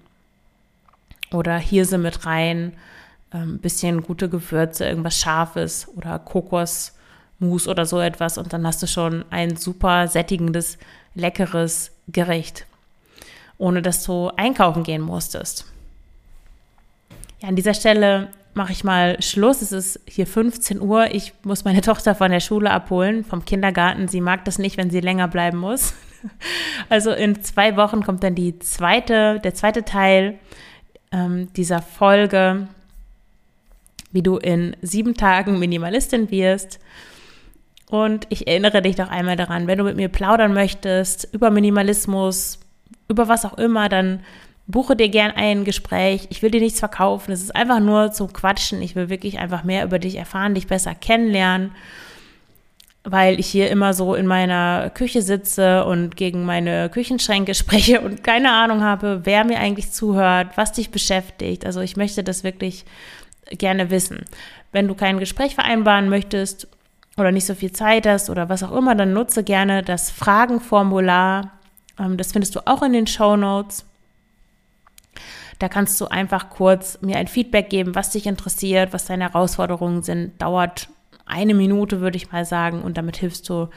oder 1.33 1.57
Hirse 1.59 1.99
mit 1.99 2.27
rein, 2.27 2.73
ein 3.31 3.43
ähm, 3.43 3.59
bisschen 3.59 4.03
gute 4.03 4.29
Gewürze, 4.29 4.87
irgendwas 4.87 5.19
Scharfes 5.19 5.89
oder 5.97 6.19
Kokosmus 6.19 7.69
oder 7.69 7.87
so 7.87 8.01
etwas 8.01 8.39
und 8.39 8.53
dann 8.53 8.67
hast 8.67 8.83
du 8.83 8.87
schon 8.87 9.25
ein 9.31 9.57
super 9.57 10.09
sättigendes, 10.09 10.79
leckeres 11.15 11.93
Gericht, 12.09 12.67
ohne 13.59 13.83
dass 13.83 14.05
du 14.05 14.31
einkaufen 14.37 14.85
gehen 14.85 15.03
musstest. 15.03 15.67
Ja, 17.41 17.49
an 17.49 17.57
dieser 17.57 17.75
Stelle 17.75 18.29
mache 18.57 18.73
ich 18.73 18.85
mal 18.85 19.23
Schluss. 19.23 19.61
Es 19.61 19.71
ist 19.71 20.01
hier 20.07 20.27
15 20.27 20.81
Uhr. 20.81 21.15
Ich 21.15 21.35
muss 21.45 21.65
meine 21.65 21.81
Tochter 21.83 22.15
von 22.15 22.31
der 22.31 22.41
Schule 22.41 22.71
abholen, 22.71 23.25
vom 23.25 23.45
Kindergarten. 23.45 24.09
Sie 24.09 24.21
mag 24.21 24.45
das 24.45 24.59
nicht, 24.59 24.77
wenn 24.77 24.91
sie 24.91 25.01
länger 25.01 25.29
bleiben 25.29 25.59
muss. 25.59 25.95
Also 26.89 27.12
in 27.12 27.45
zwei 27.45 27.77
Wochen 27.77 28.03
kommt 28.03 28.25
dann 28.25 28.35
die 28.35 28.59
zweite, 28.59 29.39
der 29.45 29.55
zweite 29.55 29.85
Teil 29.85 30.39
ähm, 31.12 31.53
dieser 31.55 31.83
Folge, 31.83 32.69
wie 34.12 34.23
du 34.23 34.37
in 34.37 34.77
sieben 34.83 35.14
Tagen 35.14 35.59
Minimalistin 35.59 36.31
wirst. 36.31 36.79
Und 37.88 38.27
ich 38.31 38.49
erinnere 38.49 38.83
dich 38.83 38.97
doch 38.97 39.09
einmal 39.09 39.37
daran, 39.37 39.66
wenn 39.66 39.79
du 39.79 39.85
mit 39.85 39.97
mir 39.97 40.09
plaudern 40.09 40.53
möchtest 40.53 41.29
über 41.33 41.51
Minimalismus, 41.51 42.59
über 43.09 43.29
was 43.29 43.45
auch 43.45 43.59
immer, 43.59 43.88
dann 43.88 44.21
buche 44.66 44.97
dir 44.97 45.09
gern 45.09 45.31
ein 45.31 45.64
Gespräch. 45.64 46.27
Ich 46.31 46.42
will 46.42 46.51
dir 46.51 46.61
nichts 46.61 46.81
verkaufen. 46.81 47.33
Es 47.33 47.42
ist 47.42 47.55
einfach 47.55 47.81
nur 47.81 48.12
zum 48.12 48.33
Quatschen. 48.33 48.83
Ich 48.83 48.97
will 48.97 49.09
wirklich 49.09 49.38
einfach 49.38 49.64
mehr 49.64 49.85
über 49.85 49.99
dich 49.99 50.16
erfahren, 50.16 50.55
dich 50.55 50.66
besser 50.66 50.95
kennenlernen, 50.95 51.73
weil 53.09 53.38
ich 53.38 53.47
hier 53.47 53.71
immer 53.71 53.95
so 53.95 54.16
in 54.16 54.27
meiner 54.27 54.90
Küche 54.90 55.23
sitze 55.23 55.85
und 55.85 56.16
gegen 56.16 56.45
meine 56.45 56.90
Küchenschränke 56.90 57.55
spreche 57.55 58.01
und 58.01 58.25
keine 58.25 58.53
Ahnung 58.53 58.83
habe, 58.83 59.21
wer 59.23 59.45
mir 59.45 59.61
eigentlich 59.61 59.92
zuhört, 59.92 60.57
was 60.57 60.73
dich 60.73 60.90
beschäftigt. 60.90 61.64
Also 61.64 61.81
ich 61.81 61.97
möchte 61.97 62.25
das 62.25 62.42
wirklich 62.42 62.85
gerne 63.51 63.90
wissen. 63.90 64.25
Wenn 64.73 64.88
du 64.88 64.95
kein 64.95 65.21
Gespräch 65.21 65.55
vereinbaren 65.55 66.09
möchtest 66.09 66.66
oder 67.16 67.31
nicht 67.31 67.47
so 67.47 67.55
viel 67.55 67.71
Zeit 67.71 68.09
hast 68.09 68.29
oder 68.29 68.49
was 68.49 68.64
auch 68.64 68.73
immer, 68.73 68.97
dann 68.97 69.12
nutze 69.12 69.45
gerne 69.45 69.85
das 69.85 70.11
Fragenformular. 70.11 71.53
Ähm, 72.01 72.16
das 72.16 72.33
findest 72.33 72.57
du 72.57 72.66
auch 72.66 72.83
in 72.83 72.92
den 72.92 73.07
Show 73.07 73.37
Notes. 73.37 73.85
Da 75.61 75.69
kannst 75.69 76.01
du 76.01 76.07
einfach 76.07 76.51
kurz 76.51 76.99
mir 77.03 77.16
ein 77.19 77.29
Feedback 77.29 77.71
geben, 77.71 77.95
was 77.95 78.11
dich 78.11 78.27
interessiert, 78.27 78.92
was 78.92 79.07
deine 79.07 79.25
Herausforderungen 79.33 80.03
sind. 80.03 80.42
Dauert 80.42 80.88
eine 81.27 81.55
Minute, 81.55 82.01
würde 82.01 82.17
ich 82.17 82.33
mal 82.33 82.45
sagen, 82.45 82.83
und 82.83 82.97
damit 82.97 83.17
hilfst 83.17 83.49
du 83.49 83.69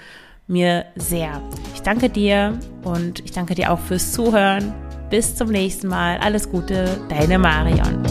mir 0.47 0.85
sehr. 0.95 1.41
Ich 1.73 1.81
danke 1.81 2.09
dir 2.09 2.57
und 2.83 3.19
ich 3.19 3.31
danke 3.31 3.55
dir 3.55 3.71
auch 3.71 3.79
fürs 3.79 4.13
Zuhören. 4.13 4.73
Bis 5.09 5.35
zum 5.35 5.49
nächsten 5.49 5.87
Mal. 5.87 6.17
Alles 6.19 6.49
Gute, 6.49 6.99
deine 7.09 7.39
Marion. 7.39 8.03